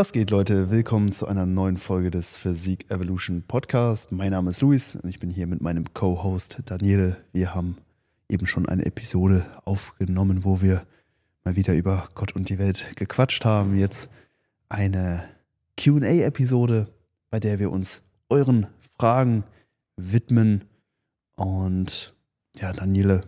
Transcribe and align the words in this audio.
Was 0.00 0.12
geht, 0.12 0.30
Leute? 0.30 0.70
Willkommen 0.70 1.12
zu 1.12 1.28
einer 1.28 1.44
neuen 1.44 1.76
Folge 1.76 2.10
des 2.10 2.38
Physik 2.38 2.90
Evolution 2.90 3.42
Podcast. 3.42 4.10
Mein 4.12 4.30
Name 4.30 4.48
ist 4.48 4.62
Luis 4.62 4.96
und 4.96 5.10
ich 5.10 5.18
bin 5.20 5.28
hier 5.28 5.46
mit 5.46 5.60
meinem 5.60 5.92
Co-Host 5.92 6.62
Daniele. 6.64 7.18
Wir 7.34 7.54
haben 7.54 7.76
eben 8.26 8.46
schon 8.46 8.66
eine 8.66 8.86
Episode 8.86 9.44
aufgenommen, 9.66 10.42
wo 10.42 10.62
wir 10.62 10.86
mal 11.44 11.54
wieder 11.54 11.74
über 11.74 12.08
Gott 12.14 12.34
und 12.34 12.48
die 12.48 12.58
Welt 12.58 12.96
gequatscht 12.96 13.44
haben. 13.44 13.76
Jetzt 13.76 14.08
eine 14.70 15.28
QA-Episode, 15.76 16.88
bei 17.28 17.38
der 17.38 17.58
wir 17.58 17.70
uns 17.70 18.00
euren 18.30 18.68
Fragen 18.98 19.44
widmen. 19.98 20.64
Und 21.36 22.14
ja, 22.58 22.72
Daniele 22.72 23.24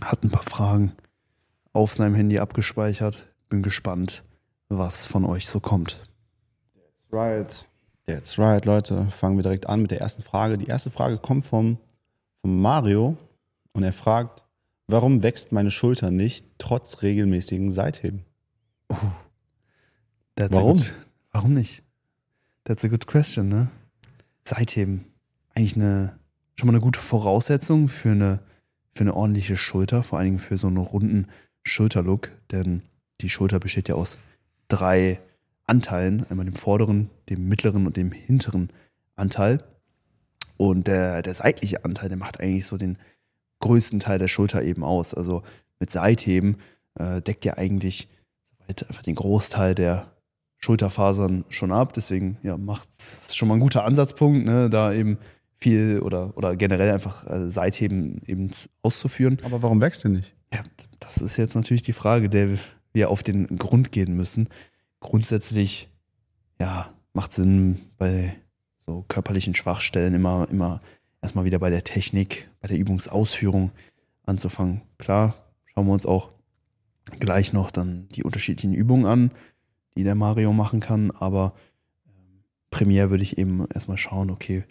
hat 0.00 0.22
ein 0.22 0.30
paar 0.30 0.44
Fragen 0.44 0.92
auf 1.72 1.92
seinem 1.92 2.14
Handy 2.14 2.38
abgespeichert. 2.38 3.26
Bin 3.48 3.62
gespannt, 3.64 4.22
was 4.68 5.06
von 5.06 5.24
euch 5.24 5.46
so 5.48 5.60
kommt. 5.60 5.98
That's 6.74 7.12
right. 7.12 7.68
That's 8.06 8.38
right, 8.38 8.64
Leute. 8.64 9.06
Fangen 9.10 9.36
wir 9.36 9.42
direkt 9.42 9.68
an 9.68 9.82
mit 9.82 9.90
der 9.90 10.00
ersten 10.00 10.22
Frage. 10.22 10.56
Die 10.56 10.66
erste 10.66 10.90
Frage 10.90 11.18
kommt 11.18 11.46
vom, 11.46 11.78
vom 12.40 12.60
Mario 12.60 13.16
und 13.72 13.82
er 13.82 13.92
fragt, 13.92 14.44
warum 14.86 15.22
wächst 15.22 15.52
meine 15.52 15.70
Schulter 15.70 16.10
nicht 16.10 16.46
trotz 16.58 17.02
regelmäßigen 17.02 17.70
Seitheben? 17.70 18.24
Oh, 18.88 18.96
warum? 20.36 20.82
Warum 21.32 21.54
nicht? 21.54 21.82
That's 22.64 22.84
a 22.84 22.88
good 22.88 23.06
question, 23.06 23.48
ne? 23.48 23.68
Seitheben. 24.44 25.04
Eigentlich 25.54 25.76
eine, 25.76 26.18
schon 26.56 26.66
mal 26.66 26.72
eine 26.72 26.82
gute 26.82 27.00
Voraussetzung 27.00 27.88
für 27.88 28.12
eine, 28.12 28.40
für 28.94 29.04
eine 29.04 29.14
ordentliche 29.14 29.56
Schulter, 29.56 30.02
vor 30.02 30.18
allen 30.18 30.26
Dingen 30.26 30.38
für 30.38 30.56
so 30.56 30.66
einen 30.66 30.78
runden 30.78 31.28
Schulterlook, 31.62 32.30
denn 32.50 32.82
die 33.20 33.28
Schulter 33.28 33.58
besteht 33.58 33.88
ja 33.88 33.94
aus 33.94 34.18
drei 34.68 35.20
Anteilen, 35.66 36.24
einmal 36.30 36.46
dem 36.46 36.56
vorderen, 36.56 37.10
dem 37.28 37.48
mittleren 37.48 37.86
und 37.86 37.96
dem 37.96 38.12
hinteren 38.12 38.70
Anteil. 39.16 39.62
Und 40.56 40.86
der, 40.86 41.22
der 41.22 41.34
seitliche 41.34 41.84
Anteil, 41.84 42.08
der 42.08 42.18
macht 42.18 42.40
eigentlich 42.40 42.66
so 42.66 42.76
den 42.76 42.98
größten 43.60 44.00
Teil 44.00 44.18
der 44.18 44.28
Schulter 44.28 44.62
eben 44.62 44.82
aus. 44.82 45.14
Also 45.14 45.42
mit 45.78 45.90
Seitheben 45.90 46.56
äh, 46.94 47.20
deckt 47.20 47.44
ja 47.44 47.56
eigentlich 47.56 48.08
einfach 48.66 49.02
den 49.02 49.14
Großteil 49.14 49.74
der 49.74 50.12
Schulterfasern 50.58 51.44
schon 51.48 51.72
ab. 51.72 51.92
Deswegen 51.92 52.38
ja, 52.42 52.56
macht 52.56 52.88
es 52.98 53.36
schon 53.36 53.48
mal 53.48 53.54
ein 53.54 53.60
guter 53.60 53.84
Ansatzpunkt, 53.84 54.44
ne, 54.46 54.68
da 54.68 54.92
eben 54.92 55.18
viel 55.56 56.00
oder, 56.00 56.36
oder 56.36 56.56
generell 56.56 56.90
einfach 56.90 57.26
äh, 57.28 57.50
Seitheben 57.50 58.22
eben 58.26 58.50
auszuführen. 58.82 59.38
Aber 59.42 59.62
warum 59.62 59.80
wächst 59.80 60.04
du 60.04 60.08
nicht? 60.08 60.34
Ja, 60.52 60.62
das 61.00 61.18
ist 61.18 61.36
jetzt 61.36 61.54
natürlich 61.54 61.82
die 61.82 61.92
Frage, 61.92 62.28
der 62.28 62.58
wir 62.98 63.10
auf 63.10 63.22
den 63.22 63.46
Grund 63.58 63.92
gehen 63.92 64.14
müssen. 64.16 64.48
Grundsätzlich, 65.00 65.88
ja, 66.60 66.92
macht 67.12 67.32
Sinn 67.32 67.78
bei 67.96 68.34
so 68.76 69.04
körperlichen 69.06 69.54
Schwachstellen 69.54 70.14
immer, 70.14 70.48
immer 70.50 70.80
erstmal 71.22 71.44
wieder 71.44 71.60
bei 71.60 71.70
der 71.70 71.84
Technik, 71.84 72.50
bei 72.60 72.66
der 72.66 72.76
Übungsausführung 72.76 73.70
anzufangen. 74.26 74.82
Klar, 74.98 75.34
schauen 75.64 75.86
wir 75.86 75.92
uns 75.92 76.06
auch 76.06 76.32
gleich 77.20 77.52
noch 77.52 77.70
dann 77.70 78.08
die 78.08 78.24
unterschiedlichen 78.24 78.74
Übungen 78.74 79.06
an, 79.06 79.30
die 79.96 80.02
der 80.02 80.16
Mario 80.16 80.52
machen 80.52 80.80
kann, 80.80 81.12
aber 81.12 81.54
ähm, 82.06 82.42
primär 82.70 83.10
würde 83.10 83.22
ich 83.22 83.38
eben 83.38 83.64
erstmal 83.72 83.96
schauen, 83.96 84.30
okay, 84.30 84.64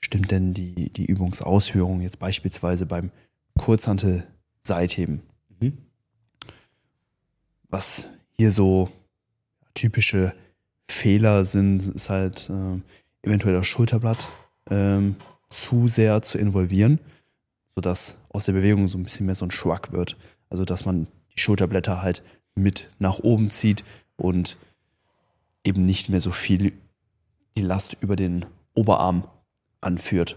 stimmt 0.00 0.30
denn 0.30 0.52
die, 0.52 0.92
die 0.92 1.06
Übungsausführung 1.06 2.02
jetzt 2.02 2.18
beispielsweise 2.18 2.84
beim 2.84 3.10
Kurzhantel 3.58 4.26
Seitheben? 4.62 5.22
Was 7.74 8.08
hier 8.36 8.52
so 8.52 8.88
typische 9.74 10.32
Fehler 10.88 11.44
sind, 11.44 11.82
ist 11.96 12.08
halt 12.08 12.48
äh, 12.48 12.80
eventuell 13.26 13.52
das 13.52 13.66
Schulterblatt 13.66 14.28
ähm, 14.70 15.16
zu 15.50 15.88
sehr 15.88 16.22
zu 16.22 16.38
involvieren, 16.38 17.00
sodass 17.74 18.18
aus 18.28 18.46
der 18.46 18.52
Bewegung 18.52 18.86
so 18.86 18.96
ein 18.96 19.02
bisschen 19.02 19.26
mehr 19.26 19.34
so 19.34 19.44
ein 19.44 19.50
Schwack 19.50 19.90
wird. 19.90 20.16
Also 20.50 20.64
dass 20.64 20.84
man 20.84 21.08
die 21.34 21.40
Schulterblätter 21.40 22.00
halt 22.00 22.22
mit 22.54 22.90
nach 23.00 23.18
oben 23.18 23.50
zieht 23.50 23.82
und 24.14 24.56
eben 25.64 25.84
nicht 25.84 26.08
mehr 26.08 26.20
so 26.20 26.30
viel 26.30 26.74
die 27.56 27.62
Last 27.62 27.96
über 28.00 28.14
den 28.14 28.46
Oberarm 28.74 29.26
anführt. 29.80 30.36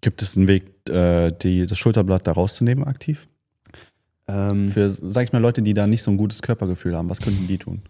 Gibt 0.00 0.22
es 0.22 0.36
einen 0.36 0.48
Weg, 0.48 0.88
äh, 0.88 1.30
die, 1.30 1.68
das 1.68 1.78
Schulterblatt 1.78 2.26
da 2.26 2.32
rauszunehmen 2.32 2.82
aktiv? 2.82 3.28
Ähm, 4.28 4.70
Für, 4.70 4.90
sag 4.90 5.24
ich 5.24 5.32
mal, 5.32 5.40
Leute, 5.40 5.62
die 5.62 5.72
da 5.74 5.86
nicht 5.86 6.02
so 6.02 6.10
ein 6.10 6.18
gutes 6.18 6.42
Körpergefühl 6.42 6.96
haben, 6.96 7.08
was 7.08 7.20
könnten 7.20 7.46
die 7.48 7.58
tun? 7.58 7.82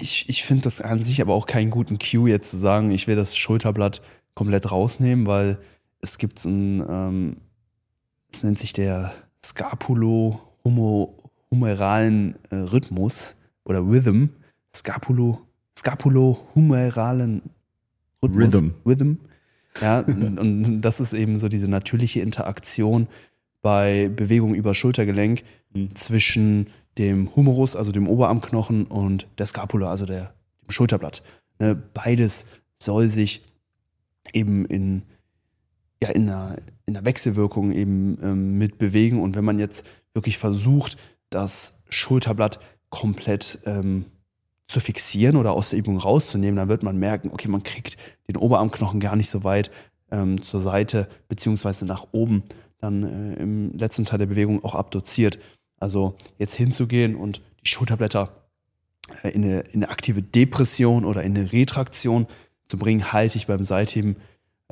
Ich, 0.00 0.28
ich 0.28 0.44
finde 0.44 0.64
das 0.64 0.80
an 0.80 1.04
sich 1.04 1.20
aber 1.20 1.34
auch 1.34 1.46
keinen 1.46 1.70
guten 1.70 1.98
Cue, 1.98 2.30
jetzt 2.30 2.50
zu 2.50 2.56
sagen, 2.56 2.90
ich 2.90 3.06
will 3.06 3.14
das 3.16 3.36
Schulterblatt 3.36 4.00
komplett 4.34 4.70
rausnehmen, 4.70 5.26
weil 5.26 5.58
es 6.00 6.16
gibt 6.18 6.42
ein, 6.44 6.84
ähm, 6.88 7.36
es 8.32 8.42
nennt 8.42 8.58
sich 8.58 8.72
der 8.72 9.12
Scapulo-humeralen 9.44 12.36
äh, 12.50 12.56
Rhythmus 12.56 13.36
oder 13.64 13.80
Rhythm. 13.80 14.30
Scapulo, 14.74 15.40
Scapulo-humeralen 15.78 17.42
Rhythmus. 18.22 18.54
Rhythm. 18.54 18.74
Rhythm. 18.84 19.14
Ja, 19.80 20.00
und, 20.00 20.38
und 20.38 20.80
das 20.80 21.00
ist 21.00 21.12
eben 21.12 21.38
so 21.38 21.48
diese 21.48 21.68
natürliche 21.68 22.20
Interaktion 22.20 23.08
bei 23.66 24.08
Bewegung 24.14 24.54
über 24.54 24.76
Schultergelenk 24.76 25.42
mhm. 25.74 25.92
zwischen 25.96 26.68
dem 26.98 27.34
Humerus, 27.34 27.74
also 27.74 27.90
dem 27.90 28.06
Oberarmknochen, 28.06 28.84
und 28.84 29.26
der 29.38 29.46
Scapula, 29.46 29.90
also 29.90 30.06
der, 30.06 30.34
dem 30.62 30.70
Schulterblatt. 30.70 31.24
Ne, 31.58 31.74
beides 31.74 32.46
soll 32.76 33.08
sich 33.08 33.42
eben 34.32 34.66
in, 34.66 35.02
ja, 36.00 36.10
in, 36.10 36.30
einer, 36.30 36.58
in 36.86 36.96
einer 36.96 37.04
Wechselwirkung 37.04 37.72
eben 37.72 38.16
ähm, 38.22 38.56
mit 38.56 38.78
bewegen. 38.78 39.20
Und 39.20 39.34
wenn 39.34 39.44
man 39.44 39.58
jetzt 39.58 39.84
wirklich 40.14 40.38
versucht, 40.38 40.96
das 41.28 41.74
Schulterblatt 41.88 42.60
komplett 42.88 43.58
ähm, 43.64 44.04
zu 44.66 44.78
fixieren 44.78 45.34
oder 45.34 45.50
aus 45.50 45.70
der 45.70 45.80
Übung 45.80 45.98
rauszunehmen, 45.98 46.54
dann 46.54 46.68
wird 46.68 46.84
man 46.84 46.98
merken, 46.98 47.30
okay, 47.32 47.48
man 47.48 47.64
kriegt 47.64 47.96
den 48.28 48.36
Oberarmknochen 48.36 49.00
gar 49.00 49.16
nicht 49.16 49.28
so 49.28 49.42
weit 49.42 49.72
ähm, 50.12 50.40
zur 50.40 50.60
Seite 50.60 51.08
beziehungsweise 51.26 51.84
nach 51.84 52.06
oben 52.12 52.44
dann 52.78 53.02
äh, 53.02 53.34
im 53.34 53.72
letzten 53.72 54.04
Teil 54.04 54.18
der 54.18 54.26
Bewegung 54.26 54.64
auch 54.64 54.74
abduziert. 54.74 55.38
Also 55.78 56.16
jetzt 56.38 56.54
hinzugehen 56.54 57.14
und 57.14 57.42
die 57.62 57.68
Schulterblätter 57.68 58.46
äh, 59.22 59.30
in, 59.30 59.44
eine, 59.44 59.60
in, 59.60 59.82
eine, 59.82 59.90
aktive 59.90 60.22
Depression 60.22 61.04
oder 61.04 61.22
in 61.22 61.36
eine 61.36 61.52
Retraktion 61.52 62.26
zu 62.68 62.78
bringen, 62.78 63.12
halte 63.12 63.36
ich 63.36 63.46
beim 63.46 63.64
Seitheben 63.64 64.16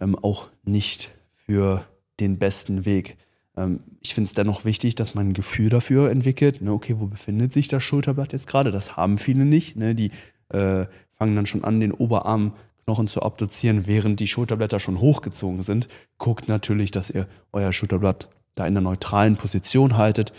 ähm, 0.01 0.17
auch 0.17 0.49
nicht 0.65 1.15
für 1.47 1.85
den 2.21 2.39
besten 2.39 2.85
Weg. 2.85 3.17
Ähm, 3.57 3.81
ich 4.01 4.15
finde 4.15 4.29
es 4.29 4.35
dennoch 4.35 4.65
wichtig, 4.65 4.95
dass 4.95 5.15
man 5.15 5.29
ein 5.29 5.35
Gefühl 5.35 5.69
dafür 5.69 6.11
entwickelt. 6.11 6.63
Ne, 6.63 6.73
okay, 6.73 6.97
wo 6.99 7.07
befindet 7.07 7.53
sich 7.53 7.69
das 7.69 7.83
Schulterblatt 7.83 8.33
jetzt 8.33 8.47
gerade? 8.47 8.71
Das 8.71 8.97
haben 8.97 9.19
viele 9.19 9.45
nicht. 9.45 9.77
Ne? 9.77 9.95
Die 9.95 10.11
äh, 10.49 10.87
fangen 11.13 11.37
dann 11.37 11.47
schon 11.47 11.65
an, 11.65 11.81
den 11.81 11.93
Oberarm 11.93 12.55
Knochen 12.85 13.09
zu 13.09 13.23
abduzieren, 13.23 13.87
während 13.87 14.21
die 14.21 14.27
Schulterblätter 14.27 14.79
schon 14.79 15.01
hochgezogen 15.01 15.63
sind. 15.63 15.89
Guckt 16.19 16.49
natürlich, 16.49 16.91
dass 16.91 17.09
ihr 17.11 17.27
euer 17.53 17.73
Schulterblatt 17.73 18.29
da 18.55 18.67
in 18.67 18.77
einer 18.77 18.83
neutralen 18.83 19.37
Position 19.37 19.97
haltet. 19.97 20.35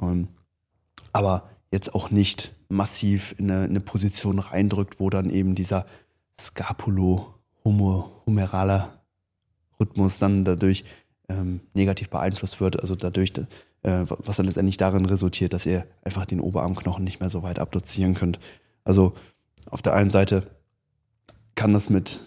Ähm, 0.00 0.26
aber 1.12 1.50
jetzt 1.70 1.94
auch 1.94 2.10
nicht 2.10 2.54
massiv 2.68 3.36
in 3.38 3.48
eine, 3.50 3.64
eine, 3.64 3.80
Position 3.80 4.38
reindrückt, 4.38 5.00
wo 5.00 5.10
dann 5.10 5.28
eben 5.30 5.54
dieser 5.54 5.86
Scapulo-humeraler 6.38 9.00
Rhythmus 9.78 10.18
dann 10.18 10.44
dadurch 10.44 10.84
ähm, 11.28 11.60
negativ 11.74 12.08
beeinflusst 12.10 12.60
wird. 12.60 12.80
Also 12.80 12.96
dadurch, 12.96 13.32
äh, 13.82 14.04
was 14.06 14.36
dann 14.36 14.46
letztendlich 14.46 14.76
darin 14.76 15.06
resultiert, 15.06 15.52
dass 15.52 15.66
ihr 15.66 15.86
einfach 16.02 16.26
den 16.26 16.40
Oberarmknochen 16.40 17.04
nicht 17.04 17.20
mehr 17.20 17.30
so 17.30 17.44
weit 17.44 17.60
abduzieren 17.60 18.14
könnt. 18.14 18.40
Also 18.82 19.14
auf 19.70 19.82
der 19.82 19.94
einen 19.94 20.10
Seite 20.10 20.48
kann 21.54 21.72
das 21.72 21.90
mit 21.90 22.20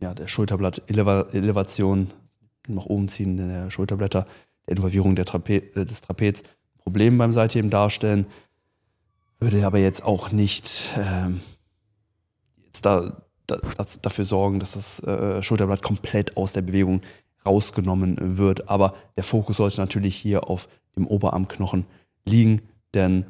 ja, 0.00 0.14
der 0.14 0.28
Schulterblatt-Elevation 0.28 2.10
nach 2.68 2.86
oben 2.86 3.08
ziehen 3.08 3.36
der 3.36 3.70
Schulterblätter, 3.70 4.26
der 4.66 4.76
Involvierung 4.76 5.16
der 5.16 5.24
Trape 5.24 5.56
äh, 5.74 5.84
des 5.84 6.02
Trapez 6.02 6.42
Problem 6.78 7.18
beim 7.18 7.32
Seitheben 7.32 7.70
darstellen. 7.70 8.26
Würde 9.40 9.66
aber 9.66 9.78
jetzt 9.78 10.02
auch 10.02 10.32
nicht 10.32 10.88
ähm, 10.96 11.40
jetzt 12.66 12.84
da, 12.84 13.22
da, 13.46 13.58
dafür 14.02 14.24
sorgen, 14.24 14.58
dass 14.58 14.72
das 14.72 15.02
äh, 15.02 15.42
Schulterblatt 15.42 15.82
komplett 15.82 16.36
aus 16.36 16.52
der 16.52 16.62
Bewegung 16.62 17.02
rausgenommen 17.46 18.38
wird. 18.38 18.68
Aber 18.68 18.94
der 19.16 19.24
Fokus 19.24 19.58
sollte 19.58 19.80
natürlich 19.80 20.16
hier 20.16 20.48
auf 20.48 20.68
dem 20.96 21.06
Oberarmknochen 21.06 21.86
liegen, 22.24 22.62
denn 22.94 23.26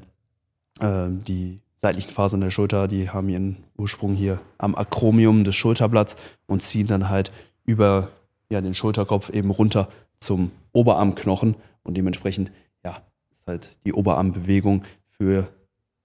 äh, 0.80 1.08
die 1.10 1.60
seitlichen 1.80 2.10
Fasern 2.10 2.40
der 2.40 2.50
Schulter, 2.50 2.88
die 2.88 3.10
haben 3.10 3.28
ihren 3.28 3.64
Ursprung 3.76 4.14
hier 4.14 4.40
am 4.58 4.74
Akromium 4.74 5.44
des 5.44 5.54
Schulterblatts 5.54 6.16
und 6.46 6.62
ziehen 6.62 6.86
dann 6.86 7.08
halt 7.08 7.32
über 7.64 8.10
ja, 8.50 8.60
den 8.60 8.74
Schulterkopf 8.74 9.30
eben 9.30 9.50
runter 9.50 9.88
zum 10.18 10.50
Oberarmknochen 10.72 11.56
und 11.82 11.96
dementsprechend 11.96 12.50
ja, 12.84 13.02
ist 13.30 13.46
halt 13.46 13.76
die 13.84 13.92
Oberarmbewegung 13.92 14.84
für 15.10 15.48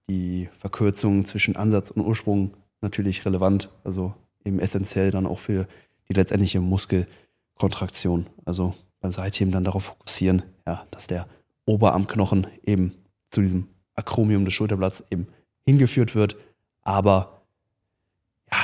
die 0.10 0.50
Verkürzung 0.58 1.26
zwischen 1.26 1.56
Ansatz 1.56 1.90
und 1.92 2.06
Ursprung 2.06 2.54
natürlich 2.82 3.26
relevant, 3.26 3.72
also 3.84 4.14
eben 4.44 4.60
essentiell 4.60 5.10
dann 5.12 5.26
auch 5.26 5.40
für 5.40 5.68
die 6.10 6.14
letztendliche 6.14 6.60
Muskelkontraktion. 6.60 8.28
Also 8.46 8.74
beim 9.00 9.12
Seitheben 9.12 9.52
dann 9.52 9.64
darauf 9.64 9.86
fokussieren, 9.86 10.44
ja, 10.68 10.86
dass 10.92 11.08
der 11.08 11.28
Oberarmknochen 11.66 12.48
eben 12.64 12.94
zu 13.28 13.42
diesem 13.42 13.68
Akromium 13.96 14.46
des 14.46 14.54
Schulterblatts 14.54 15.04
eben 15.10 15.28
hingeführt 15.66 16.16
wird, 16.16 16.36
aber 16.82 17.42
ja, 18.52 18.58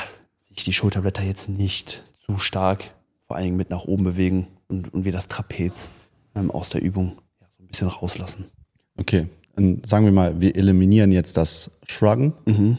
sich 0.54 0.64
die 0.64 0.72
Schulterblätter 0.72 1.22
jetzt 1.22 1.48
nicht 1.48 2.04
zu 2.24 2.38
stark, 2.38 2.92
vor 3.22 3.36
allen 3.36 3.44
Dingen 3.44 3.56
mit 3.56 3.70
nach 3.70 3.84
oben 3.84 4.04
bewegen 4.04 4.48
und, 4.68 4.92
und 4.92 5.04
wir 5.04 5.12
das 5.12 5.28
Trapez 5.28 5.90
ähm, 6.34 6.50
aus 6.50 6.70
der 6.70 6.82
Übung 6.82 7.16
ja, 7.40 7.46
so 7.50 7.62
ein 7.62 7.66
bisschen 7.66 7.88
rauslassen. 7.88 8.46
Okay, 8.96 9.28
dann 9.56 9.82
sagen 9.84 10.04
wir 10.04 10.12
mal, 10.12 10.40
wir 10.40 10.56
eliminieren 10.56 11.12
jetzt 11.12 11.36
das 11.36 11.70
Shruggen, 11.86 12.34
mhm. 12.44 12.78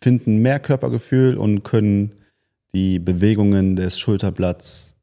finden 0.00 0.38
mehr 0.38 0.60
Körpergefühl 0.60 1.36
und 1.36 1.62
können 1.62 2.12
die 2.74 2.98
Bewegungen 2.98 3.76
des 3.76 3.98
Schulterblatts 3.98 4.94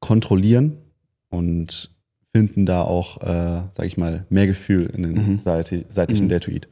kontrollieren 0.00 0.78
und 1.28 1.90
finden 2.34 2.66
da 2.66 2.82
auch, 2.82 3.20
äh, 3.22 3.62
sag 3.70 3.86
ich 3.86 3.96
mal, 3.96 4.26
mehr 4.28 4.46
Gefühl 4.46 4.86
in 4.86 5.02
den 5.02 5.12
mhm. 5.12 5.38
seitlichen 5.38 6.24
mhm. 6.24 6.28
Deltoid. 6.28 6.68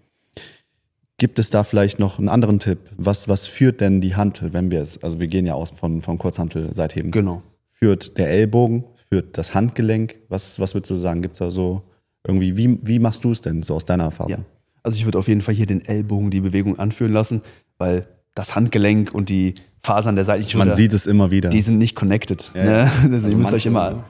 Gibt 1.23 1.39
es 1.39 1.51
da 1.51 1.63
vielleicht 1.63 2.01
noch 2.01 2.19
einen 2.19 2.29
anderen 2.29 2.59
Tipp? 2.59 2.81
Was, 2.97 3.29
was 3.29 3.47
führt 3.47 3.81
denn 3.81 4.01
die 4.01 4.17
Hantel, 4.17 4.53
wenn 4.53 4.73
wir 4.73 4.81
es, 4.81 5.01
also 5.05 5.21
wir 5.21 5.29
gehen 5.29 5.47
ja 5.47 5.55
aus 5.55 5.71
von, 5.71 6.03
von 6.03 6.19
Kurzhantel 6.19 6.75
seitheben. 6.75 7.13
Genau. 7.13 7.45
Führt 7.71 8.19
der 8.19 8.29
Ellbogen, 8.29 8.87
führt 9.09 9.39
das 9.39 9.55
Handgelenk? 9.55 10.17
Was, 10.29 10.59
was 10.59 10.75
würdest 10.75 10.91
du 10.91 10.97
sagen? 10.97 11.23
Gibt 11.23 11.35
es 11.35 11.39
da 11.39 11.53
so 11.53 11.83
irgendwie, 12.27 12.57
wie, 12.57 12.77
wie 12.83 12.99
machst 12.99 13.23
du 13.23 13.31
es 13.31 13.41
denn 13.41 13.63
so 13.63 13.77
aus 13.77 13.85
deiner 13.85 14.03
Erfahrung? 14.03 14.33
Ja. 14.33 14.39
Also 14.83 14.99
ich 14.99 15.05
würde 15.05 15.17
auf 15.17 15.29
jeden 15.29 15.43
Fall 15.43 15.55
hier 15.55 15.67
den 15.67 15.85
Ellbogen 15.85 16.33
die 16.33 16.41
Bewegung 16.41 16.81
anführen 16.81 17.13
lassen, 17.13 17.43
weil 17.79 18.09
das 18.35 18.57
Handgelenk 18.57 19.15
und 19.15 19.29
die 19.29 19.55
Fasern 19.81 20.17
der 20.17 20.25
seitlichen 20.25 20.51
Schulter. 20.51 20.67
Man 20.67 20.77
sieht 20.77 20.93
es 20.93 21.07
immer 21.07 21.31
wieder. 21.31 21.51
Die 21.51 21.61
sind 21.61 21.79
nicht 21.79 21.95
connected. 21.95 22.51
Ja, 22.53 22.65
ne? 22.65 22.91
Also, 23.05 23.15
also 23.15 23.29
ihr 23.29 23.37
müsst 23.37 23.53
euch 23.53 23.67
immer. 23.67 24.03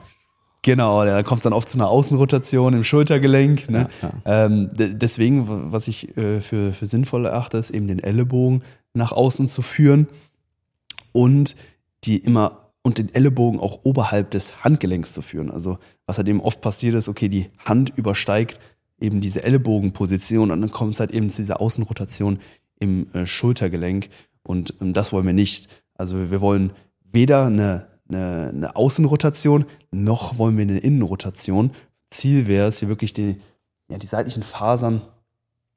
Genau, 0.63 1.03
da 1.03 1.21
kommt 1.23 1.39
es 1.39 1.43
dann 1.43 1.53
oft 1.53 1.69
zu 1.69 1.77
einer 1.77 1.89
Außenrotation 1.89 2.73
im 2.73 2.83
Schultergelenk. 2.85 3.69
Ne? 3.69 3.89
Ja, 4.01 4.09
ja. 4.25 4.45
Ähm, 4.45 4.69
deswegen, 4.73 5.71
was 5.71 5.89
ich 5.89 6.17
äh, 6.17 6.39
für, 6.39 6.73
für 6.73 6.85
sinnvoll 6.85 7.25
erachte, 7.25 7.57
ist 7.57 7.69
eben 7.69 7.87
den 7.87 7.99
Ellenbogen 7.99 8.63
nach 8.93 9.11
außen 9.11 9.47
zu 9.47 9.61
führen 9.61 10.07
und 11.11 11.55
die 12.05 12.17
immer 12.17 12.59
und 12.81 12.97
den 12.97 13.13
Ellenbogen 13.13 13.59
auch 13.59 13.79
oberhalb 13.83 14.31
des 14.31 14.63
Handgelenks 14.63 15.13
zu 15.13 15.21
führen. 15.21 15.51
Also 15.51 15.79
was 16.05 16.17
halt 16.17 16.27
eben 16.27 16.41
oft 16.41 16.61
passiert 16.61 16.95
ist, 16.95 17.09
okay, 17.09 17.29
die 17.29 17.49
Hand 17.65 17.93
übersteigt 17.95 18.59
eben 18.99 19.19
diese 19.19 19.43
Ellenbogenposition 19.43 20.51
und 20.51 20.61
dann 20.61 20.71
kommt 20.71 20.93
es 20.93 20.99
halt 20.99 21.11
eben 21.11 21.29
zu 21.29 21.41
dieser 21.41 21.59
Außenrotation 21.59 22.39
im 22.79 23.07
äh, 23.13 23.25
Schultergelenk 23.25 24.09
und 24.43 24.75
ähm, 24.81 24.93
das 24.93 25.11
wollen 25.11 25.25
wir 25.25 25.33
nicht. 25.33 25.67
Also 25.95 26.31
wir 26.31 26.41
wollen 26.41 26.71
weder 27.11 27.45
eine 27.45 27.87
eine, 28.09 28.49
eine 28.53 28.75
Außenrotation, 28.75 29.65
noch 29.91 30.37
wollen 30.37 30.57
wir 30.57 30.63
eine 30.63 30.79
Innenrotation. 30.79 31.71
Ziel 32.09 32.47
wäre 32.47 32.67
es, 32.67 32.79
hier 32.79 32.89
wirklich 32.89 33.13
die, 33.13 33.39
ja, 33.89 33.97
die 33.97 34.07
seitlichen 34.07 34.43
Fasern 34.43 35.01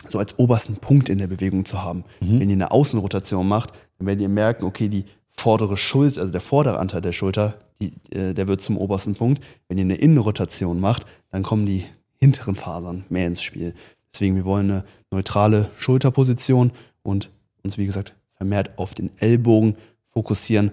so 0.08 0.19
als 0.19 0.38
obersten 0.38 0.76
Punkt 0.76 1.08
in 1.08 1.19
der 1.19 1.26
Bewegung 1.26 1.64
zu 1.64 1.82
haben. 1.82 2.05
Mhm. 2.20 2.40
Wenn 2.40 2.50
ihr 2.50 2.56
eine 2.56 2.70
Außenrotation 2.70 3.46
macht, 3.46 3.73
dann 3.99 4.06
werdet 4.06 4.23
ihr 4.23 4.28
merken, 4.28 4.64
okay, 4.64 4.88
die 4.88 5.05
vordere 5.28 5.76
Schulter, 5.76 6.20
also 6.20 6.32
der 6.32 6.40
vordere 6.40 6.78
Anteil 6.78 7.00
der 7.00 7.12
Schulter, 7.12 7.58
die, 7.81 7.93
äh, 8.11 8.32
der 8.32 8.49
wird 8.49 8.61
zum 8.61 8.76
obersten 8.78 9.14
Punkt. 9.14 9.43
Wenn 9.69 9.78
ihr 9.78 9.84
eine 9.84 9.96
Innenrotation 9.96 10.81
macht, 10.81 11.06
dann 11.31 11.43
kommen 11.43 11.67
die 11.67 11.84
hinteren 12.19 12.55
Fasern 12.55 13.05
mehr 13.08 13.26
ins 13.26 13.43
Spiel. 13.43 13.75
Deswegen, 14.12 14.37
wir 14.37 14.44
wollen 14.44 14.70
eine 14.70 14.84
neutrale 15.11 15.69
Schulterposition 15.76 16.73
und 17.02 17.31
uns, 17.62 17.76
wie 17.76 17.87
gesagt, 17.87 18.14
vermehrt 18.34 18.78
auf 18.78 18.94
den 18.94 19.11
Ellbogen 19.19 19.76
fokussieren. 20.08 20.70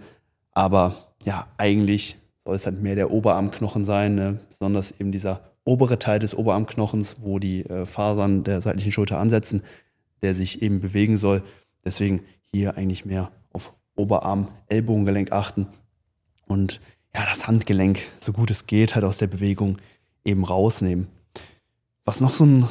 Aber 0.51 0.95
ja, 1.25 1.48
eigentlich 1.58 2.18
soll 2.44 2.56
es 2.56 2.66
halt 2.66 2.81
mehr 2.81 2.96
der 2.96 3.12
Oberarmknochen 3.12 3.86
sein, 3.86 4.16
ne? 4.16 4.40
besonders 4.50 4.94
eben 5.00 5.12
dieser 5.12 5.42
obere 5.66 5.98
Teil 5.98 6.20
des 6.20 6.36
Oberarmknochens, 6.36 7.18
wo 7.22 7.40
die 7.40 7.66
äh, 7.66 7.86
Fasern 7.86 8.44
der 8.44 8.62
seitlichen 8.62 8.92
Schulter 8.92 9.20
ansetzen, 9.20 9.64
der 10.22 10.36
sich 10.36 10.62
eben 10.62 10.81
bewegen 10.81 11.18
soll. 11.18 11.42
Deswegen 11.86 12.22
hier 12.54 12.78
eigentlich 12.78 13.06
mehr 13.06 13.31
auf 13.54 13.74
Oberarm, 13.96 14.50
Ellbogengelenk 14.68 15.31
achten 15.31 15.68
und 16.48 16.81
ja, 17.16 17.25
das 17.25 17.48
Handgelenk, 17.48 18.00
so 18.18 18.34
gut 18.34 18.52
es 18.52 18.66
geht, 18.66 18.96
halt 18.96 19.06
aus 19.06 19.20
der 19.20 19.28
Bewegung 19.28 19.78
eben 20.25 20.44
rausnehmen. 20.44 21.08
Was 22.06 22.22
noch 22.22 22.34
so 22.34 22.46
ein 22.46 22.68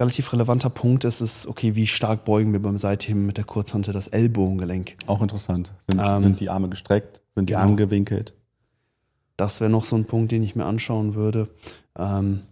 relativ 0.00 0.32
relevanter 0.32 0.70
Punkt 0.70 1.04
ist, 1.04 1.20
ist, 1.20 1.46
okay, 1.46 1.74
wie 1.74 1.86
stark 1.86 2.24
beugen 2.24 2.52
wir 2.52 2.60
beim 2.60 2.78
Seitheben 2.78 3.26
mit 3.26 3.36
der 3.36 3.44
Kurzhante 3.44 3.92
das 3.92 4.08
Ellbogengelenk? 4.08 4.96
Auch 5.06 5.22
interessant. 5.22 5.72
Sind, 5.88 6.00
ähm, 6.00 6.22
sind 6.22 6.40
die 6.40 6.50
Arme 6.50 6.68
gestreckt? 6.68 7.20
Sind 7.34 7.48
die 7.48 7.54
genau. 7.54 7.64
angewinkelt? 7.64 8.34
Das 9.36 9.60
wäre 9.60 9.70
noch 9.70 9.84
so 9.84 9.96
ein 9.96 10.04
Punkt, 10.04 10.32
den 10.32 10.42
ich 10.42 10.54
mir 10.54 10.64
anschauen 10.64 11.14
würde. 11.14 11.48
Ähm, 11.98 12.42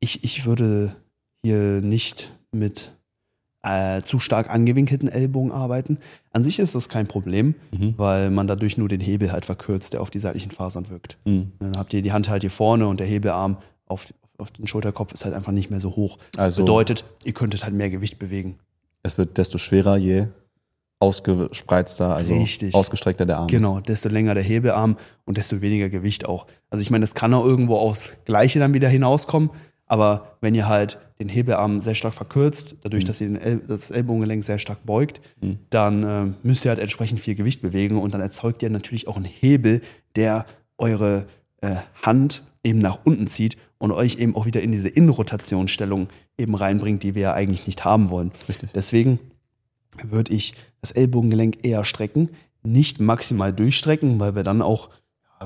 ich, 0.00 0.24
ich 0.24 0.44
würde 0.46 0.96
hier 1.42 1.80
nicht 1.80 2.32
mit 2.50 2.92
äh, 3.62 4.02
zu 4.02 4.18
stark 4.18 4.50
angewinkelten 4.50 5.08
Ellbogen 5.08 5.52
arbeiten. 5.52 5.98
An 6.32 6.44
sich 6.44 6.58
ist 6.58 6.74
das 6.74 6.88
kein 6.88 7.06
Problem, 7.06 7.54
mhm. 7.72 7.94
weil 7.96 8.30
man 8.30 8.46
dadurch 8.46 8.78
nur 8.78 8.88
den 8.88 9.00
Hebel 9.00 9.32
halt 9.32 9.44
verkürzt, 9.44 9.92
der 9.92 10.02
auf 10.02 10.10
die 10.10 10.20
seitlichen 10.20 10.50
Fasern 10.52 10.88
wirkt. 10.88 11.18
Mhm. 11.24 11.52
Dann 11.58 11.76
habt 11.76 11.92
ihr 11.92 12.02
die 12.02 12.12
Hand 12.12 12.28
halt 12.28 12.42
hier 12.42 12.50
vorne 12.50 12.86
und 12.86 13.00
der 13.00 13.06
Hebelarm 13.06 13.58
auf, 13.86 14.12
auf 14.38 14.50
den 14.50 14.66
Schulterkopf 14.66 15.12
ist 15.12 15.24
halt 15.24 15.34
einfach 15.34 15.52
nicht 15.52 15.70
mehr 15.70 15.80
so 15.80 15.96
hoch. 15.96 16.18
Also 16.36 16.62
Bedeutet, 16.62 17.04
ihr 17.24 17.32
könntet 17.32 17.64
halt 17.64 17.74
mehr 17.74 17.90
Gewicht 17.90 18.18
bewegen. 18.18 18.58
Es 19.02 19.18
wird 19.18 19.38
desto 19.38 19.58
schwerer, 19.58 19.96
je 19.96 20.26
ausgespreizter, 20.98 22.14
also 22.14 22.34
Richtig. 22.34 22.74
ausgestreckter 22.74 23.26
der 23.26 23.38
Arm 23.38 23.48
Genau, 23.48 23.80
desto 23.80 24.08
länger 24.08 24.34
der 24.34 24.42
Hebelarm 24.42 24.96
und 25.24 25.36
desto 25.36 25.60
weniger 25.60 25.90
Gewicht 25.90 26.26
auch. 26.26 26.46
Also 26.70 26.80
ich 26.80 26.90
meine, 26.90 27.02
das 27.02 27.14
kann 27.14 27.34
auch 27.34 27.44
irgendwo 27.44 27.76
aufs 27.76 28.16
Gleiche 28.24 28.58
dann 28.58 28.72
wieder 28.72 28.88
hinauskommen, 28.88 29.50
aber 29.86 30.36
wenn 30.40 30.54
ihr 30.54 30.68
halt 30.68 30.98
den 31.18 31.28
Hebelarm 31.28 31.80
sehr 31.80 31.94
stark 31.94 32.14
verkürzt, 32.14 32.76
dadurch, 32.82 33.04
mhm. 33.04 33.06
dass 33.06 33.20
ihr 33.20 33.40
El 33.40 33.58
das 33.68 33.90
Ellbogengelenk 33.90 34.42
sehr 34.42 34.58
stark 34.58 34.84
beugt, 34.84 35.20
mhm. 35.40 35.58
dann 35.70 36.02
äh, 36.02 36.34
müsst 36.42 36.64
ihr 36.64 36.70
halt 36.70 36.80
entsprechend 36.80 37.20
viel 37.20 37.34
Gewicht 37.34 37.62
bewegen 37.62 38.00
und 38.00 38.14
dann 38.14 38.20
erzeugt 38.20 38.62
ihr 38.62 38.70
natürlich 38.70 39.06
auch 39.06 39.16
einen 39.16 39.26
Hebel, 39.26 39.82
der 40.16 40.46
eure 40.78 41.26
äh, 41.60 41.76
Hand 42.02 42.42
eben 42.64 42.78
nach 42.80 43.00
unten 43.04 43.26
zieht 43.26 43.56
und 43.78 43.92
euch 43.92 44.16
eben 44.16 44.34
auch 44.36 44.46
wieder 44.46 44.62
in 44.62 44.72
diese 44.72 44.88
Innenrotationsstellung 44.88 46.08
eben 46.38 46.54
reinbringt, 46.54 47.02
die 47.02 47.14
wir 47.14 47.22
ja 47.22 47.34
eigentlich 47.34 47.66
nicht 47.66 47.84
haben 47.84 48.10
wollen. 48.10 48.32
Richtig. 48.48 48.70
Deswegen 48.74 49.18
würde 50.02 50.32
ich 50.32 50.54
das 50.80 50.92
Ellbogengelenk 50.92 51.58
eher 51.62 51.84
strecken, 51.84 52.30
nicht 52.62 53.00
maximal 53.00 53.52
durchstrecken, 53.52 54.18
weil 54.20 54.34
wir 54.34 54.42
dann 54.42 54.62
auch 54.62 54.90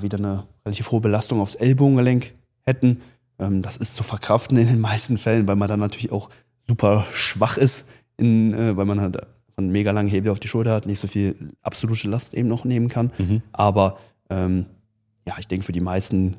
wieder 0.00 0.18
eine 0.18 0.46
relativ 0.64 0.90
hohe 0.90 1.00
Belastung 1.00 1.40
aufs 1.40 1.56
Ellbogengelenk 1.56 2.32
hätten. 2.62 3.00
Ähm, 3.38 3.62
das 3.62 3.76
ist 3.76 3.94
zu 3.94 4.02
verkraften 4.02 4.56
in 4.56 4.68
den 4.68 4.80
meisten 4.80 5.18
Fällen, 5.18 5.48
weil 5.48 5.56
man 5.56 5.68
dann 5.68 5.80
natürlich 5.80 6.12
auch 6.12 6.30
super 6.66 7.04
schwach 7.12 7.56
ist, 7.56 7.86
in, 8.16 8.54
äh, 8.54 8.76
weil 8.76 8.86
man 8.86 9.00
halt 9.00 9.18
einen 9.56 9.70
mega 9.70 9.90
langen 9.90 10.08
Hebel 10.08 10.30
auf 10.30 10.40
die 10.40 10.48
Schulter 10.48 10.72
hat, 10.72 10.86
nicht 10.86 11.00
so 11.00 11.08
viel 11.08 11.52
absolute 11.62 12.08
Last 12.08 12.34
eben 12.34 12.48
noch 12.48 12.64
nehmen 12.64 12.88
kann. 12.88 13.10
Mhm. 13.18 13.42
Aber 13.52 13.98
ähm, 14.30 14.66
ja, 15.26 15.34
ich 15.38 15.48
denke, 15.48 15.66
für 15.66 15.72
die 15.72 15.80
meisten 15.80 16.36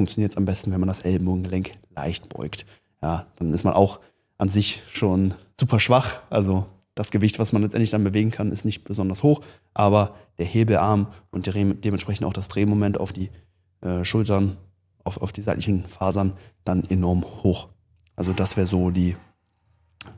funktioniert 0.00 0.32
es 0.32 0.38
am 0.38 0.46
besten, 0.46 0.72
wenn 0.72 0.80
man 0.80 0.88
das 0.88 1.00
Ellbogengelenk 1.00 1.72
leicht 1.94 2.30
beugt. 2.30 2.64
Ja, 3.02 3.26
dann 3.36 3.52
ist 3.52 3.64
man 3.64 3.74
auch 3.74 4.00
an 4.38 4.48
sich 4.48 4.80
schon 4.92 5.34
super 5.58 5.78
schwach. 5.78 6.22
Also 6.30 6.64
das 6.94 7.10
Gewicht, 7.10 7.38
was 7.38 7.52
man 7.52 7.60
letztendlich 7.60 7.90
dann 7.90 8.02
bewegen 8.02 8.30
kann, 8.30 8.50
ist 8.50 8.64
nicht 8.64 8.84
besonders 8.84 9.22
hoch, 9.22 9.42
aber 9.74 10.14
der 10.38 10.46
Hebelarm 10.46 11.08
und 11.30 11.46
dementsprechend 11.46 12.26
auch 12.26 12.32
das 12.32 12.48
Drehmoment 12.48 12.98
auf 12.98 13.12
die 13.12 13.28
äh, 13.82 14.04
Schultern, 14.04 14.56
auf, 15.04 15.20
auf 15.20 15.32
die 15.32 15.42
seitlichen 15.42 15.86
Fasern 15.86 16.32
dann 16.64 16.84
enorm 16.84 17.24
hoch. 17.42 17.68
Also 18.16 18.32
das 18.32 18.56
wäre 18.56 18.66
so 18.66 18.90
die 18.90 19.16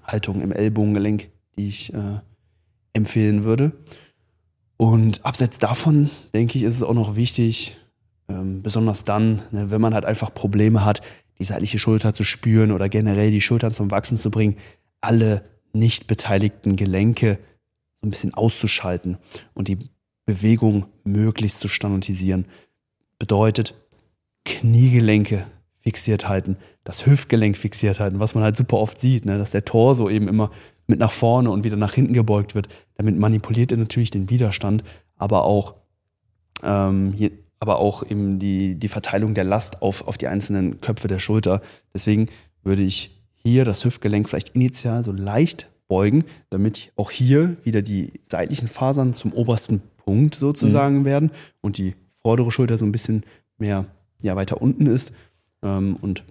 Haltung 0.04 0.40
im 0.40 0.52
Ellbogengelenk, 0.52 1.28
die 1.56 1.66
ich 1.66 1.92
äh, 1.92 2.20
empfehlen 2.92 3.42
würde. 3.42 3.72
Und 4.76 5.24
abseits 5.24 5.58
davon, 5.58 6.08
denke 6.34 6.58
ich, 6.58 6.64
ist 6.64 6.76
es 6.76 6.82
auch 6.84 6.94
noch 6.94 7.16
wichtig, 7.16 7.76
ähm, 8.29 8.62
besonders 8.62 9.05
dann, 9.05 9.43
ne, 9.50 9.71
wenn 9.71 9.81
man 9.81 9.95
halt 9.95 10.05
einfach 10.05 10.33
Probleme 10.33 10.85
hat, 10.85 11.02
die 11.38 11.45
seitliche 11.45 11.79
Schulter 11.79 12.14
zu 12.14 12.25
spüren 12.25 12.73
oder 12.73 12.88
generell 12.88 13.31
die 13.31 13.41
Schultern 13.41 13.75
zum 13.75 13.91
Wachsen 13.91 14.17
zu 14.17 14.31
bringen, 14.31 14.57
alle 15.00 15.45
nicht 15.73 16.07
beteiligten 16.07 16.76
Gelenke 16.76 17.38
so 17.95 18.07
ein 18.07 18.11
bisschen 18.11 18.35
auszuschalten 18.35 19.19
und 19.55 19.69
die 19.69 19.79
Bewegung 20.25 20.87
möglichst 21.05 21.61
zu 21.61 21.69
standardisieren. 21.69 22.47
Bedeutet, 23.19 23.75
Kniegelenke 24.45 25.47
fixiert 25.81 26.29
halten, 26.29 26.57
das 26.85 27.07
Hüftgelenk 27.07 27.57
fixiert 27.57 28.00
halten, 28.00 28.21
was 28.21 28.35
man 28.35 28.45
halt 28.45 28.57
super 28.57 28.79
oft 28.79 29.00
sieht, 29.00 29.25
ne? 29.25 29.38
dass 29.38 29.50
der 29.50 29.64
Torso 29.64 30.09
eben 30.09 30.29
immer 30.29 30.50
mit 30.87 30.99
nach 31.00 31.11
vorne 31.11 31.50
und 31.50 31.64
wieder 31.64 31.76
nach 31.76 31.95
hinten 31.95 32.12
gebeugt 32.12 32.55
wird. 32.55 32.69
Damit 32.97 33.19
manipuliert 33.19 33.73
er 33.73 33.79
natürlich 33.79 34.11
den 34.11 34.31
Widerstand, 34.31 34.85
aber 35.17 35.45
auch, 35.45 35.75
ähm, 36.62 37.12
hier, 37.12 37.33
aber 37.62 37.78
auch 37.78 38.02
eben 38.02 38.40
die, 38.40 38.75
die 38.75 38.88
Verteilung 38.88 39.35
der 39.35 39.45
Last 39.45 39.83
auf, 39.83 40.09
auf 40.09 40.19
die 40.19 40.26
einzelnen 40.26 40.81
Köpfe 40.81 41.07
der 41.07 41.21
Schulter. 41.21 41.61
Deswegen 41.95 42.26
würde 42.64 42.83
ich 42.83 43.23
hier 43.37 43.64
das 43.64 43.85
Hüftgelenk 43.85 44.28
vielleicht 44.28 44.49
initial 44.57 45.04
so 45.04 45.12
leicht 45.12 45.71
beugen, 45.87 46.25
damit 46.50 46.90
auch 46.97 47.12
hier 47.12 47.57
wieder 47.62 47.81
die 47.81 48.14
seitlichen 48.25 48.66
Fasern 48.66 49.14
zum 49.14 49.33
obersten 49.33 49.81
Punkt 49.97 50.35
sozusagen 50.35 50.99
mhm. 50.99 51.04
werden 51.04 51.31
und 51.61 51.78
die 51.78 51.95
vordere 52.21 52.50
Schulter 52.50 52.78
so 52.78 52.85
ein 52.85 52.90
bisschen 52.90 53.23
mehr 53.59 53.87
ja, 54.23 54.35
weiter 54.35 54.61
unten 54.61 54.87
ist. 54.87 55.12
Ähm, 55.62 55.97
und 56.00 56.25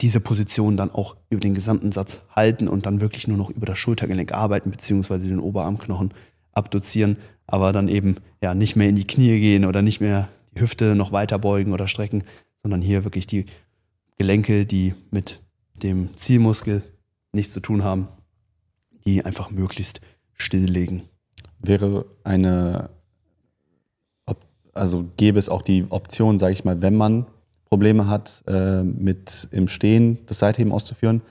diese 0.00 0.18
Position 0.18 0.76
dann 0.76 0.90
auch 0.90 1.14
über 1.30 1.38
den 1.38 1.54
gesamten 1.54 1.92
Satz 1.92 2.22
halten 2.34 2.66
und 2.66 2.86
dann 2.86 3.00
wirklich 3.00 3.28
nur 3.28 3.38
noch 3.38 3.50
über 3.50 3.66
das 3.66 3.78
Schultergelenk 3.78 4.32
arbeiten, 4.32 4.72
beziehungsweise 4.72 5.28
den 5.28 5.38
Oberarmknochen 5.38 6.12
abduzieren, 6.54 7.18
aber 7.46 7.72
dann 7.72 7.88
eben 7.88 8.16
ja 8.40 8.54
nicht 8.54 8.76
mehr 8.76 8.88
in 8.88 8.96
die 8.96 9.06
Knie 9.06 9.38
gehen 9.40 9.64
oder 9.64 9.82
nicht 9.82 10.00
mehr 10.00 10.28
die 10.54 10.60
Hüfte 10.60 10.94
noch 10.94 11.12
weiter 11.12 11.38
beugen 11.38 11.72
oder 11.72 11.88
strecken, 11.88 12.24
sondern 12.62 12.80
hier 12.80 13.04
wirklich 13.04 13.26
die 13.26 13.46
Gelenke, 14.18 14.64
die 14.64 14.94
mit 15.10 15.40
dem 15.82 16.16
Zielmuskel 16.16 16.82
nichts 17.32 17.52
zu 17.52 17.60
tun 17.60 17.84
haben, 17.84 18.08
die 19.04 19.24
einfach 19.24 19.50
möglichst 19.50 20.00
stilllegen. 20.34 21.02
Wäre 21.58 22.06
eine, 22.22 22.90
also 24.72 25.04
gäbe 25.16 25.38
es 25.38 25.48
auch 25.48 25.62
die 25.62 25.86
Option, 25.90 26.38
sage 26.38 26.52
ich 26.52 26.64
mal, 26.64 26.82
wenn 26.82 26.96
man 26.96 27.26
Probleme 27.64 28.08
hat, 28.08 28.44
äh, 28.46 28.82
mit 28.82 29.48
im 29.50 29.68
Stehen 29.68 30.18
das 30.26 30.38
Seitheben 30.38 30.72
auszuführen, 30.72 31.22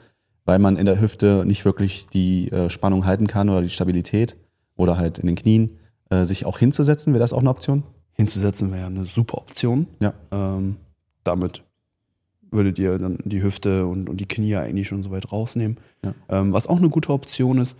weil 0.45 0.59
man 0.59 0.77
in 0.77 0.85
der 0.85 0.99
Hüfte 0.99 1.45
nicht 1.45 1.63
wirklich 1.63 2.07
die 2.07 2.51
äh, 2.51 2.69
Spannung 2.69 3.05
halten 3.05 3.27
kann 3.27 3.49
oder 3.49 3.61
die 3.61 3.69
Stabilität 3.69 4.35
oder 4.75 4.97
halt 4.97 5.19
in 5.19 5.27
den 5.27 5.35
Knien, 5.35 5.79
äh, 6.09 6.25
sich 6.25 6.45
auch 6.45 6.59
hinzusetzen, 6.59 7.13
wäre 7.13 7.21
das 7.21 7.33
auch 7.33 7.39
eine 7.39 7.49
Option? 7.49 7.83
Hinzusetzen 8.13 8.71
wäre 8.71 8.87
eine 8.87 9.05
super 9.05 9.37
Option. 9.39 9.87
Ja. 9.99 10.13
Ähm, 10.31 10.77
damit 11.23 11.63
würdet 12.51 12.77
ihr 12.77 12.97
dann 12.99 13.17
die 13.25 13.41
Hüfte 13.41 13.87
und, 13.87 14.09
und 14.09 14.17
die 14.17 14.27
Knie 14.27 14.55
eigentlich 14.55 14.87
schon 14.87 15.03
so 15.03 15.11
weit 15.11 15.31
rausnehmen. 15.31 15.79
Ja. 16.03 16.13
Ähm, 16.29 16.53
was 16.53 16.67
auch 16.67 16.77
eine 16.77 16.89
gute 16.89 17.11
Option 17.11 17.57
ist, 17.57 17.75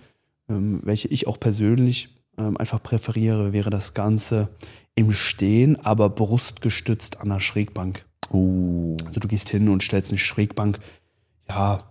ähm, 0.50 0.82
welche 0.84 1.08
ich 1.10 1.28
auch 1.28 1.40
persönlich 1.40 2.10
ähm, 2.38 2.58
einfach 2.58 2.82
präferiere, 2.82 3.54
wäre 3.54 3.70
das 3.70 3.94
Ganze 3.94 4.50
im 4.96 5.12
Stehen, 5.12 5.80
aber 5.80 6.10
brustgestützt 6.10 7.22
an 7.22 7.30
der 7.30 7.40
Schrägbank. 7.40 8.06
Uh. 8.32 8.98
Also 9.06 9.20
du 9.20 9.28
gehst 9.28 9.50
hin 9.50 9.70
und 9.70 9.84
stellst 9.84 10.12
eine 10.12 10.18
Schrägbank, 10.18 10.80
ja, 11.48 11.84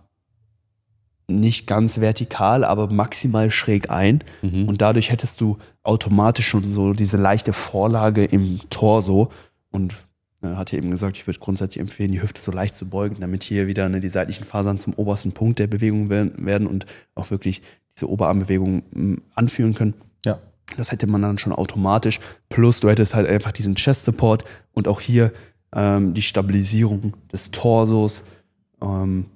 nicht 1.29 1.67
ganz 1.67 2.00
vertikal, 2.00 2.64
aber 2.64 2.91
maximal 2.91 3.50
schräg 3.50 3.91
ein. 3.91 4.21
Mhm. 4.43 4.69
Und 4.69 4.83
dadurch 4.83 5.11
hättest 5.11 5.41
du 5.41 5.59
automatisch 5.83 6.49
schon 6.49 6.71
so 6.71 6.93
diese 6.93 7.17
leichte 7.17 7.52
Vorlage 7.52 8.25
im 8.25 8.61
Torso. 8.71 9.31
Und 9.71 9.95
er 10.43 10.57
hat 10.57 10.73
ja 10.73 10.79
eben 10.79 10.91
gesagt, 10.91 11.17
ich 11.17 11.26
würde 11.26 11.38
grundsätzlich 11.38 11.81
empfehlen, 11.81 12.12
die 12.12 12.23
Hüfte 12.23 12.41
so 12.41 12.52
leicht 12.52 12.75
zu 12.75 12.88
beugen, 12.88 13.17
damit 13.21 13.45
hier 13.45 13.67
wieder 13.67 13.88
ne, 13.88 14.00
die 14.00 14.09
seitlichen 14.09 14.45
Fasern 14.45 14.79
zum 14.79 14.95
obersten 14.95 15.33
Punkt 15.33 15.59
der 15.59 15.69
Bewegung 15.69 16.11
werden 16.11 16.67
und 16.67 16.87
auch 17.14 17.31
wirklich 17.31 17.62
diese 17.95 18.11
Oberarmbewegung 18.11 18.83
mm, 18.91 19.14
anführen 19.35 19.75
können. 19.75 19.95
Ja. 20.26 20.38
Das 20.76 20.91
hätte 20.91 21.07
man 21.07 21.23
dann 21.23 21.38
schon 21.38 21.52
automatisch. 21.52 22.19
Plus 22.49 22.81
du 22.81 22.88
hättest 22.88 23.14
halt 23.14 23.29
einfach 23.29 23.52
diesen 23.52 23.75
Chest 23.76 24.05
Support 24.05 24.45
und 24.73 24.88
auch 24.88 25.00
hier 25.00 25.33
ähm, 25.75 26.14
die 26.14 26.23
Stabilisierung 26.23 27.14
des 27.31 27.50
Torsos. 27.50 28.25
Ähm, 28.81 29.26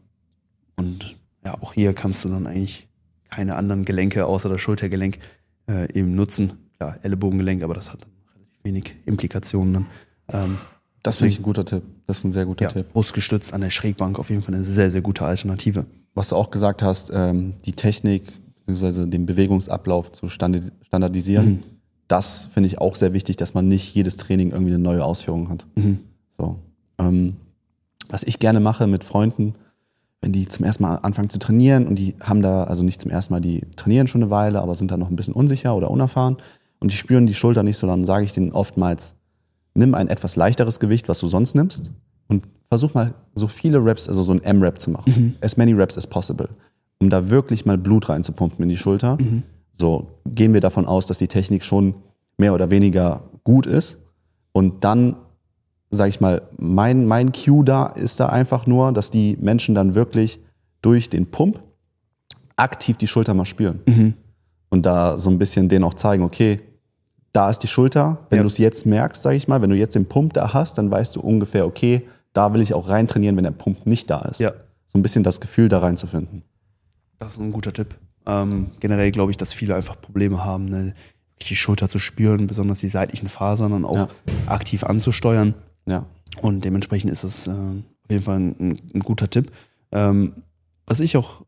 und 0.76 1.16
ja, 1.46 1.54
auch 1.60 1.74
hier 1.74 1.94
kannst 1.94 2.24
du 2.24 2.28
dann 2.28 2.48
eigentlich 2.48 2.88
keine 3.30 3.54
anderen 3.54 3.84
Gelenke 3.84 4.26
außer 4.26 4.48
das 4.48 4.60
Schultergelenk 4.60 5.20
äh, 5.68 5.92
eben 5.96 6.16
nutzen. 6.16 6.54
Klar, 6.76 6.98
Ellenbogengelenk, 7.02 7.62
aber 7.62 7.72
das 7.72 7.92
hat 7.92 8.02
dann 8.02 8.10
relativ 8.34 8.64
wenig 8.64 8.94
Implikationen 9.06 9.72
dann. 9.72 9.86
Ähm, 10.32 10.58
das 11.04 11.18
finde 11.18 11.32
ich 11.32 11.38
ein 11.38 11.44
guter 11.44 11.64
Tipp. 11.64 11.84
Das 12.08 12.18
ist 12.18 12.24
ein 12.24 12.32
sehr 12.32 12.46
guter 12.46 12.64
ja, 12.64 12.70
Tipp. 12.70 12.92
Brustgestützt 12.92 13.54
an 13.54 13.60
der 13.60 13.70
Schrägbank 13.70 14.18
auf 14.18 14.28
jeden 14.28 14.42
Fall 14.42 14.56
eine 14.56 14.64
sehr, 14.64 14.90
sehr 14.90 15.02
gute 15.02 15.24
Alternative. 15.24 15.86
Was 16.14 16.30
du 16.30 16.36
auch 16.36 16.50
gesagt 16.50 16.82
hast, 16.82 17.12
ähm, 17.14 17.54
die 17.64 17.72
Technik 17.72 18.24
bzw. 18.66 19.06
den 19.06 19.24
Bewegungsablauf 19.24 20.10
zu 20.10 20.28
standardisieren, 20.28 21.46
mhm. 21.46 21.62
das 22.08 22.46
finde 22.52 22.66
ich 22.66 22.80
auch 22.80 22.96
sehr 22.96 23.12
wichtig, 23.12 23.36
dass 23.36 23.54
man 23.54 23.68
nicht 23.68 23.94
jedes 23.94 24.16
Training 24.16 24.50
irgendwie 24.50 24.74
eine 24.74 24.82
neue 24.82 25.04
Ausführung 25.04 25.48
hat. 25.48 25.64
Mhm. 25.76 26.00
So. 26.36 26.58
Ähm, 26.98 27.36
was 28.08 28.24
ich 28.24 28.40
gerne 28.40 28.58
mache 28.58 28.88
mit 28.88 29.04
Freunden, 29.04 29.54
wenn 30.20 30.32
die 30.32 30.48
zum 30.48 30.64
ersten 30.64 30.82
Mal 30.82 30.96
anfangen 30.96 31.28
zu 31.28 31.38
trainieren 31.38 31.86
und 31.86 31.96
die 31.96 32.14
haben 32.20 32.42
da, 32.42 32.64
also 32.64 32.82
nicht 32.82 33.00
zum 33.00 33.10
ersten 33.10 33.34
Mal, 33.34 33.40
die 33.40 33.62
trainieren 33.76 34.08
schon 34.08 34.22
eine 34.22 34.30
Weile, 34.30 34.60
aber 34.60 34.74
sind 34.74 34.90
da 34.90 34.96
noch 34.96 35.10
ein 35.10 35.16
bisschen 35.16 35.34
unsicher 35.34 35.76
oder 35.76 35.90
unerfahren 35.90 36.36
und 36.80 36.92
die 36.92 36.96
spüren 36.96 37.26
die 37.26 37.34
Schulter 37.34 37.62
nicht 37.62 37.78
so, 37.78 37.86
dann 37.86 38.04
sage 38.04 38.24
ich 38.24 38.32
denen 38.32 38.52
oftmals, 38.52 39.14
nimm 39.74 39.94
ein 39.94 40.08
etwas 40.08 40.36
leichteres 40.36 40.80
Gewicht, 40.80 41.08
was 41.08 41.18
du 41.18 41.26
sonst 41.26 41.54
nimmst 41.54 41.92
und 42.28 42.44
versuch 42.68 42.94
mal 42.94 43.14
so 43.34 43.48
viele 43.48 43.84
Reps, 43.84 44.08
also 44.08 44.22
so 44.22 44.32
ein 44.32 44.42
M-Rap 44.42 44.80
zu 44.80 44.90
machen. 44.90 45.12
Mhm. 45.16 45.34
As 45.40 45.56
many 45.56 45.72
Reps 45.72 45.96
as 45.96 46.06
possible. 46.06 46.48
Um 46.98 47.10
da 47.10 47.30
wirklich 47.30 47.66
mal 47.66 47.78
Blut 47.78 48.08
reinzupumpen 48.08 48.62
in 48.62 48.68
die 48.68 48.76
Schulter. 48.76 49.18
Mhm. 49.20 49.42
So 49.74 50.08
gehen 50.24 50.54
wir 50.54 50.60
davon 50.60 50.86
aus, 50.86 51.06
dass 51.06 51.18
die 51.18 51.28
Technik 51.28 51.62
schon 51.62 51.94
mehr 52.38 52.54
oder 52.54 52.70
weniger 52.70 53.22
gut 53.44 53.66
ist. 53.66 53.98
Und 54.52 54.84
dann, 54.84 55.16
sage 55.90 56.10
ich 56.10 56.20
mal, 56.20 56.42
mein, 56.58 57.06
mein 57.06 57.32
Cue 57.32 57.64
da 57.64 57.86
ist 57.86 58.18
da 58.20 58.26
einfach 58.26 58.66
nur, 58.66 58.92
dass 58.92 59.10
die 59.10 59.36
Menschen 59.40 59.74
dann 59.74 59.94
wirklich 59.94 60.40
durch 60.82 61.08
den 61.10 61.26
Pump 61.30 61.60
aktiv 62.56 62.96
die 62.96 63.06
Schulter 63.06 63.34
mal 63.34 63.44
spüren. 63.46 63.80
Mhm. 63.86 64.14
Und 64.68 64.84
da 64.86 65.18
so 65.18 65.30
ein 65.30 65.38
bisschen 65.38 65.68
denen 65.68 65.84
auch 65.84 65.94
zeigen, 65.94 66.22
okay, 66.24 66.60
da 67.32 67.50
ist 67.50 67.60
die 67.60 67.68
Schulter. 67.68 68.18
Wenn 68.30 68.38
Ja. 68.38 68.42
du 68.42 68.46
es 68.48 68.58
jetzt 68.58 68.86
merkst, 68.86 69.22
sage 69.22 69.36
ich 69.36 69.46
mal, 69.48 69.62
wenn 69.62 69.70
du 69.70 69.76
jetzt 69.76 69.94
den 69.94 70.06
Pump 70.06 70.32
da 70.32 70.52
hast, 70.54 70.78
dann 70.78 70.90
weißt 70.90 71.16
du 71.16 71.20
ungefähr, 71.20 71.66
okay, 71.66 72.02
da 72.32 72.52
will 72.52 72.60
ich 72.60 72.74
auch 72.74 72.88
rein 72.88 73.06
trainieren, 73.06 73.36
wenn 73.36 73.44
der 73.44 73.50
Pump 73.52 73.86
nicht 73.86 74.10
da 74.10 74.20
ist. 74.22 74.40
Ja. 74.40 74.52
So 74.88 74.98
ein 74.98 75.02
bisschen 75.02 75.22
das 75.22 75.40
Gefühl 75.40 75.68
da 75.68 75.78
reinzufinden. 75.80 76.42
Das 77.18 77.34
ist 77.34 77.40
ein 77.40 77.52
guter 77.52 77.72
Tipp. 77.72 77.94
Ähm, 78.26 78.70
generell 78.80 79.10
glaube 79.12 79.30
ich, 79.30 79.36
dass 79.36 79.52
viele 79.54 79.74
einfach 79.74 80.00
Probleme 80.00 80.44
haben, 80.44 80.66
ne, 80.68 80.94
die 81.42 81.54
Schulter 81.56 81.88
zu 81.88 81.98
spüren, 81.98 82.46
besonders 82.46 82.80
die 82.80 82.88
seitlichen 82.88 83.28
Fasern 83.28 83.72
dann 83.72 83.84
auch 83.84 83.94
Ja. 83.96 84.08
aktiv 84.46 84.82
anzusteuern. 84.84 85.54
Ja. 85.86 86.06
Und 86.42 86.64
dementsprechend 86.64 87.10
ist 87.10 87.24
es 87.24 87.46
äh, 87.46 87.50
auf 87.50 88.10
jeden 88.10 88.22
Fall 88.22 88.38
ein, 88.38 88.78
ein 88.94 89.00
guter 89.00 89.28
Tipp. 89.28 89.50
Ähm, 89.92 90.34
was 90.86 91.00
ich 91.00 91.16
auch 91.16 91.42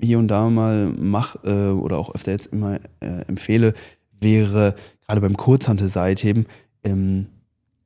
hier 0.00 0.18
und 0.18 0.28
da 0.28 0.48
mal 0.50 0.88
mache 0.88 1.38
äh, 1.44 1.70
oder 1.72 1.98
auch 1.98 2.14
öfter 2.14 2.32
jetzt 2.32 2.46
immer 2.46 2.78
äh, 3.00 3.22
empfehle, 3.26 3.74
wäre 4.20 4.74
gerade 5.06 5.20
beim 5.20 5.36
Kurzhantel-Seitheben 5.36 6.46
ähm, 6.84 7.26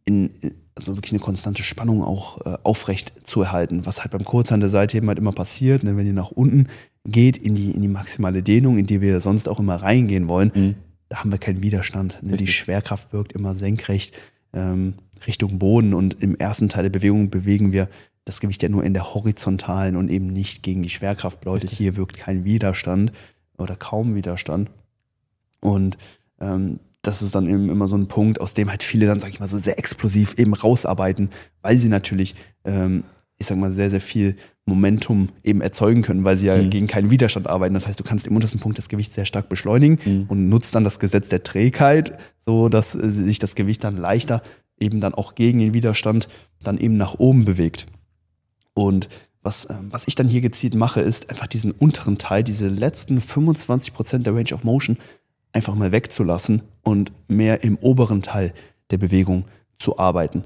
in, 0.04 0.30
also 0.74 0.96
wirklich 0.96 1.12
eine 1.12 1.20
konstante 1.20 1.62
Spannung 1.62 2.02
auch 2.04 2.40
äh, 2.46 2.56
aufrecht 2.62 3.12
zu 3.26 3.42
erhalten. 3.42 3.86
Was 3.86 4.00
halt 4.00 4.12
beim 4.12 4.24
Kurzhantel-Seitheben 4.24 5.08
halt 5.08 5.18
immer 5.18 5.32
passiert, 5.32 5.82
ne, 5.82 5.96
wenn 5.96 6.06
ihr 6.06 6.12
nach 6.12 6.30
unten 6.30 6.68
geht 7.06 7.36
in 7.36 7.54
die, 7.54 7.70
in 7.70 7.82
die 7.82 7.88
maximale 7.88 8.42
Dehnung, 8.42 8.78
in 8.78 8.86
die 8.86 9.00
wir 9.00 9.20
sonst 9.20 9.48
auch 9.48 9.58
immer 9.58 9.76
reingehen 9.76 10.28
wollen, 10.28 10.52
Mhm. 10.54 10.74
da 11.08 11.18
haben 11.18 11.32
wir 11.32 11.38
keinen 11.38 11.62
Widerstand. 11.62 12.20
Ne? 12.22 12.36
Die. 12.36 12.46
Schwerkraft 12.46 13.12
wirkt 13.12 13.32
immer 13.32 13.54
senkrecht 13.54 14.14
ähm, 14.58 14.94
Richtung 15.26 15.58
Boden 15.58 15.94
und 15.94 16.22
im 16.22 16.36
ersten 16.36 16.68
Teil 16.68 16.84
der 16.84 16.90
Bewegung 16.90 17.30
bewegen 17.30 17.72
wir 17.72 17.88
das 18.24 18.40
Gewicht 18.40 18.62
ja 18.62 18.68
nur 18.68 18.84
in 18.84 18.92
der 18.92 19.14
horizontalen 19.14 19.96
und 19.96 20.10
eben 20.10 20.26
nicht 20.26 20.62
gegen 20.62 20.82
die 20.82 20.90
Schwerkraft. 20.90 21.40
Bedeutet, 21.40 21.70
hier 21.70 21.96
wirkt 21.96 22.18
kein 22.18 22.44
Widerstand 22.44 23.12
oder 23.56 23.74
kaum 23.74 24.14
Widerstand. 24.14 24.70
Und 25.60 25.96
ähm, 26.40 26.80
das 27.02 27.22
ist 27.22 27.34
dann 27.34 27.48
eben 27.48 27.70
immer 27.70 27.88
so 27.88 27.96
ein 27.96 28.08
Punkt, 28.08 28.40
aus 28.40 28.54
dem 28.54 28.68
halt 28.68 28.82
viele 28.82 29.06
dann, 29.06 29.20
sag 29.20 29.30
ich 29.30 29.40
mal, 29.40 29.46
so 29.46 29.56
sehr 29.56 29.78
explosiv 29.78 30.34
eben 30.38 30.52
rausarbeiten, 30.52 31.30
weil 31.62 31.78
sie 31.78 31.88
natürlich, 31.88 32.34
ähm, 32.64 33.04
ich 33.38 33.46
sag 33.46 33.56
mal, 33.56 33.72
sehr, 33.72 33.88
sehr 33.88 34.00
viel 34.00 34.36
Momentum 34.68 35.28
eben 35.42 35.60
erzeugen 35.60 36.02
können, 36.02 36.24
weil 36.24 36.36
sie 36.36 36.46
ja 36.46 36.56
Mhm. 36.56 36.70
gegen 36.70 36.86
keinen 36.86 37.10
Widerstand 37.10 37.46
arbeiten. 37.48 37.74
Das 37.74 37.86
heißt, 37.86 37.98
du 37.98 38.04
kannst 38.04 38.26
im 38.26 38.36
untersten 38.36 38.60
Punkt 38.60 38.78
das 38.78 38.88
Gewicht 38.88 39.12
sehr 39.12 39.24
stark 39.24 39.48
beschleunigen 39.48 39.98
Mhm. 40.04 40.24
und 40.28 40.48
nutzt 40.48 40.74
dann 40.74 40.84
das 40.84 40.98
Gesetz 41.00 41.28
der 41.28 41.42
Trägheit, 41.42 42.18
so 42.40 42.68
dass 42.68 42.94
äh, 42.94 43.10
sich 43.10 43.38
das 43.38 43.54
Gewicht 43.54 43.82
dann 43.84 43.96
leichter 43.96 44.42
eben 44.78 45.00
dann 45.00 45.14
auch 45.14 45.34
gegen 45.34 45.58
den 45.58 45.74
Widerstand 45.74 46.28
dann 46.62 46.78
eben 46.78 46.96
nach 46.96 47.14
oben 47.18 47.44
bewegt. 47.44 47.86
Und 48.74 49.08
was, 49.42 49.66
ähm, 49.70 49.88
was 49.90 50.06
ich 50.06 50.14
dann 50.14 50.28
hier 50.28 50.40
gezielt 50.40 50.74
mache, 50.74 51.00
ist 51.00 51.30
einfach 51.30 51.46
diesen 51.46 51.72
unteren 51.72 52.18
Teil, 52.18 52.44
diese 52.44 52.68
letzten 52.68 53.18
25% 53.20 54.26
der 54.26 54.34
Range 54.34 54.52
of 54.52 54.62
Motion 54.64 54.96
einfach 55.52 55.74
mal 55.74 55.90
wegzulassen 55.92 56.62
und 56.82 57.10
mehr 57.28 57.64
im 57.64 57.76
oberen 57.78 58.22
Teil 58.22 58.52
der 58.90 58.98
Bewegung 58.98 59.44
zu 59.78 59.98
arbeiten. 59.98 60.44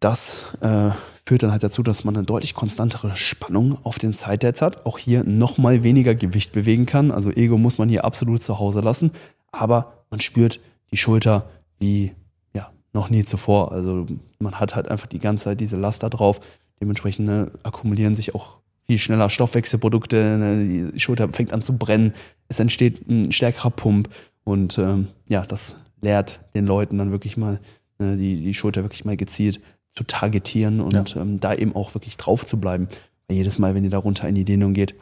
Das 0.00 0.56
äh, 0.60 0.90
führt 1.26 1.42
dann 1.42 1.52
halt 1.52 1.62
dazu, 1.62 1.82
dass 1.82 2.04
man 2.04 2.16
eine 2.16 2.26
deutlich 2.26 2.54
konstantere 2.54 3.16
Spannung 3.16 3.78
auf 3.82 3.98
den 3.98 4.12
Side-Deads 4.12 4.60
hat. 4.60 4.84
Auch 4.84 4.98
hier 4.98 5.24
nochmal 5.24 5.82
weniger 5.82 6.14
Gewicht 6.14 6.52
bewegen 6.52 6.86
kann. 6.86 7.10
Also 7.10 7.30
Ego 7.30 7.56
muss 7.56 7.78
man 7.78 7.88
hier 7.88 8.04
absolut 8.04 8.42
zu 8.42 8.58
Hause 8.58 8.80
lassen. 8.80 9.12
Aber 9.50 10.04
man 10.10 10.20
spürt 10.20 10.60
die 10.90 10.96
Schulter 10.96 11.48
wie 11.78 12.12
ja, 12.54 12.70
noch 12.92 13.08
nie 13.08 13.24
zuvor. 13.24 13.72
Also 13.72 14.06
man 14.38 14.60
hat 14.60 14.76
halt 14.76 14.88
einfach 14.88 15.06
die 15.06 15.18
ganze 15.18 15.44
Zeit 15.44 15.60
diese 15.60 15.76
Last 15.76 16.02
da 16.02 16.10
drauf. 16.10 16.40
Dementsprechend 16.80 17.26
ne, 17.26 17.50
akkumulieren 17.62 18.14
sich 18.14 18.34
auch 18.34 18.58
viel 18.86 18.98
schneller 18.98 19.30
Stoffwechselprodukte. 19.30 20.16
Ne, 20.16 20.90
die 20.92 21.00
Schulter 21.00 21.32
fängt 21.32 21.54
an 21.54 21.62
zu 21.62 21.78
brennen. 21.78 22.12
Es 22.48 22.60
entsteht 22.60 23.08
ein 23.08 23.32
stärkerer 23.32 23.70
Pump. 23.70 24.10
Und 24.44 24.76
ähm, 24.76 25.08
ja, 25.30 25.46
das 25.46 25.76
lehrt 26.02 26.40
den 26.54 26.66
Leuten 26.66 26.98
dann 26.98 27.12
wirklich 27.12 27.38
mal 27.38 27.60
ne, 27.98 28.18
die, 28.18 28.42
die 28.42 28.52
Schulter 28.52 28.82
wirklich 28.82 29.06
mal 29.06 29.16
gezielt 29.16 29.60
zu 29.96 30.04
targetieren 30.04 30.80
und 30.80 31.16
ähm, 31.16 31.40
da 31.40 31.54
eben 31.54 31.74
auch 31.74 31.94
wirklich 31.94 32.16
drauf 32.16 32.46
zu 32.46 32.58
bleiben. 32.58 32.88
Weil 33.28 33.36
jedes 33.38 33.58
Mal, 33.58 33.74
wenn 33.74 33.84
ihr 33.84 33.90
da 33.90 33.98
runter 33.98 34.28
in 34.28 34.34
die 34.34 34.44
Dehnung 34.44 34.74
geht, 34.74 34.94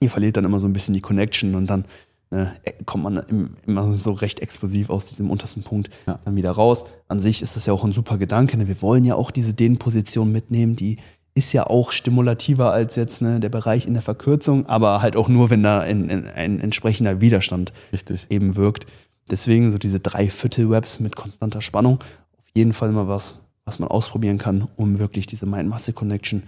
ihr 0.00 0.10
verliert 0.10 0.36
dann 0.36 0.44
immer 0.44 0.60
so 0.60 0.66
ein 0.66 0.72
bisschen 0.72 0.94
die 0.94 1.00
Connection 1.00 1.54
und 1.54 1.68
dann 1.68 1.84
ne, 2.30 2.52
kommt 2.84 3.04
man 3.04 3.16
im, 3.28 3.56
immer 3.66 3.92
so 3.92 4.12
recht 4.12 4.40
explosiv 4.40 4.90
aus 4.90 5.08
diesem 5.08 5.30
untersten 5.30 5.62
Punkt 5.62 5.90
Ja. 6.06 6.18
dann 6.24 6.36
wieder 6.36 6.50
raus. 6.50 6.84
An 7.08 7.20
sich 7.20 7.42
ist 7.42 7.56
das 7.56 7.66
ja 7.66 7.72
auch 7.72 7.84
ein 7.84 7.92
super 7.92 8.18
Gedanke. 8.18 8.56
Ne? 8.56 8.68
Wir 8.68 8.82
wollen 8.82 9.04
ja 9.04 9.14
auch 9.14 9.30
diese 9.30 9.54
Dehnposition 9.54 10.30
mitnehmen, 10.32 10.76
die 10.76 10.98
ist 11.34 11.52
ja 11.52 11.66
auch 11.68 11.92
stimulativer 11.92 12.72
als 12.72 12.96
jetzt 12.96 13.22
ne, 13.22 13.38
der 13.38 13.48
Bereich 13.48 13.86
in 13.86 13.92
der 13.94 14.02
Verkürzung, 14.02 14.66
aber 14.66 15.00
halt 15.02 15.14
auch 15.16 15.28
nur, 15.28 15.50
wenn 15.50 15.62
da 15.62 15.80
ein, 15.80 16.10
ein, 16.10 16.26
ein 16.26 16.60
entsprechender 16.60 17.20
Widerstand 17.20 17.72
Richtig. 17.92 18.26
eben 18.28 18.56
wirkt. 18.56 18.86
Deswegen 19.30 19.70
so 19.70 19.78
diese 19.78 20.00
Dreiviertel-Webs 20.00 20.98
mit 20.98 21.14
konstanter 21.14 21.62
Spannung 21.62 22.00
auf 22.36 22.44
jeden 22.54 22.72
Fall 22.72 22.90
mal 22.90 23.06
was, 23.06 23.38
was 23.68 23.78
man 23.78 23.90
ausprobieren 23.90 24.38
kann, 24.38 24.66
um 24.76 24.98
wirklich 24.98 25.26
diese 25.26 25.44
Mind-Muscle-Connection, 25.44 26.42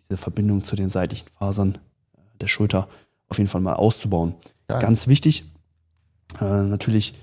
diese 0.00 0.16
Verbindung 0.16 0.64
zu 0.64 0.74
den 0.74 0.88
seitlichen 0.88 1.28
Fasern 1.28 1.76
äh, 2.16 2.38
der 2.40 2.48
Schulter 2.48 2.88
auf 3.28 3.38
jeden 3.38 3.50
Fall 3.50 3.60
mal 3.60 3.74
auszubauen. 3.74 4.34
Geil. 4.68 4.80
Ganz 4.80 5.06
wichtig, 5.06 5.44
äh, 6.40 6.44
natürlich 6.62 7.14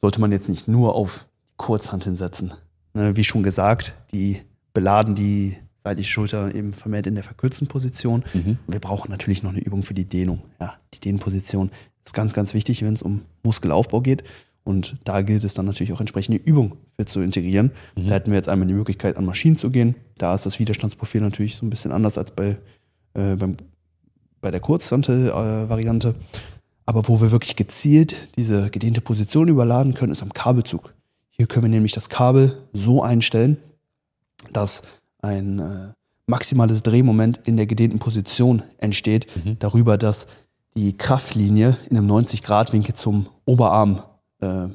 sollte 0.00 0.20
man 0.20 0.32
jetzt 0.32 0.48
nicht 0.48 0.66
nur 0.66 0.96
auf 0.96 1.26
die 1.48 1.54
Kurzhanteln 1.56 2.16
setzen. 2.16 2.54
Ne, 2.92 3.16
wie 3.16 3.24
schon 3.24 3.44
gesagt, 3.44 3.94
die 4.12 4.42
beladen 4.72 5.14
die 5.14 5.56
seitliche 5.78 6.10
Schulter 6.10 6.52
eben 6.52 6.72
vermehrt 6.72 7.06
in 7.06 7.14
der 7.14 7.24
verkürzten 7.24 7.68
Position. 7.68 8.24
Mhm. 8.34 8.58
Wir 8.66 8.80
brauchen 8.80 9.10
natürlich 9.10 9.44
noch 9.44 9.50
eine 9.50 9.60
Übung 9.60 9.84
für 9.84 9.94
die 9.94 10.06
Dehnung. 10.06 10.42
Ja, 10.60 10.74
die 10.92 11.00
Dehnposition 11.00 11.70
ist 12.04 12.14
ganz, 12.14 12.32
ganz 12.32 12.52
wichtig, 12.52 12.82
wenn 12.82 12.94
es 12.94 13.02
um 13.02 13.22
Muskelaufbau 13.44 14.00
geht. 14.00 14.24
Und 14.64 14.96
da 15.04 15.22
gilt 15.22 15.44
es 15.44 15.54
dann 15.54 15.66
natürlich 15.66 15.92
auch 15.92 16.00
entsprechende 16.00 16.38
Übungen 16.38 16.72
für 16.72 16.87
zu 17.06 17.20
integrieren. 17.20 17.70
Da 17.94 18.14
hätten 18.14 18.30
wir 18.30 18.36
jetzt 18.36 18.48
einmal 18.48 18.66
die 18.66 18.74
Möglichkeit, 18.74 19.16
an 19.16 19.24
Maschinen 19.24 19.56
zu 19.56 19.70
gehen. 19.70 19.94
Da 20.16 20.34
ist 20.34 20.46
das 20.46 20.58
Widerstandsprofil 20.58 21.20
natürlich 21.20 21.56
so 21.56 21.64
ein 21.64 21.70
bisschen 21.70 21.92
anders 21.92 22.18
als 22.18 22.32
bei, 22.32 22.58
äh, 23.14 23.36
beim, 23.36 23.56
bei 24.40 24.50
der 24.50 24.60
Kurzhantel-Variante. 24.60 26.14
Aber 26.86 27.06
wo 27.06 27.20
wir 27.20 27.30
wirklich 27.30 27.54
gezielt 27.54 28.16
diese 28.36 28.70
gedehnte 28.70 29.00
Position 29.00 29.48
überladen 29.48 29.94
können, 29.94 30.12
ist 30.12 30.22
am 30.22 30.32
Kabelzug. 30.32 30.94
Hier 31.30 31.46
können 31.46 31.64
wir 31.64 31.70
nämlich 31.70 31.92
das 31.92 32.08
Kabel 32.08 32.66
so 32.72 33.02
einstellen, 33.02 33.58
dass 34.52 34.82
ein 35.20 35.58
äh, 35.58 35.92
maximales 36.26 36.82
Drehmoment 36.82 37.40
in 37.44 37.56
der 37.56 37.66
gedehnten 37.66 37.98
Position 37.98 38.62
entsteht, 38.78 39.26
darüber, 39.58 39.98
dass 39.98 40.26
die 40.76 40.96
Kraftlinie 40.96 41.76
in 41.90 41.96
einem 41.96 42.10
90-Grad-Winkel 42.10 42.94
zum 42.94 43.28
Oberarm 43.44 44.02
äh, 44.40 44.68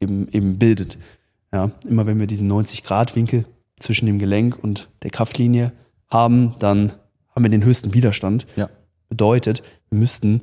eben, 0.00 0.28
eben 0.28 0.58
bildet. 0.58 0.98
Ja, 1.52 1.70
immer 1.88 2.06
wenn 2.06 2.18
wir 2.20 2.26
diesen 2.26 2.50
90-Grad-Winkel 2.50 3.44
zwischen 3.78 4.06
dem 4.06 4.18
Gelenk 4.18 4.62
und 4.62 4.88
der 5.02 5.10
Kraftlinie 5.10 5.72
haben, 6.10 6.54
dann 6.58 6.92
haben 7.34 7.44
wir 7.44 7.50
den 7.50 7.64
höchsten 7.64 7.94
Widerstand. 7.94 8.46
Ja. 8.56 8.68
Bedeutet, 9.08 9.62
wir 9.88 9.98
müssten 9.98 10.42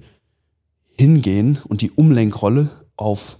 hingehen 0.97 1.59
und 1.67 1.81
die 1.81 1.91
Umlenkrolle 1.91 2.69
auf 2.95 3.38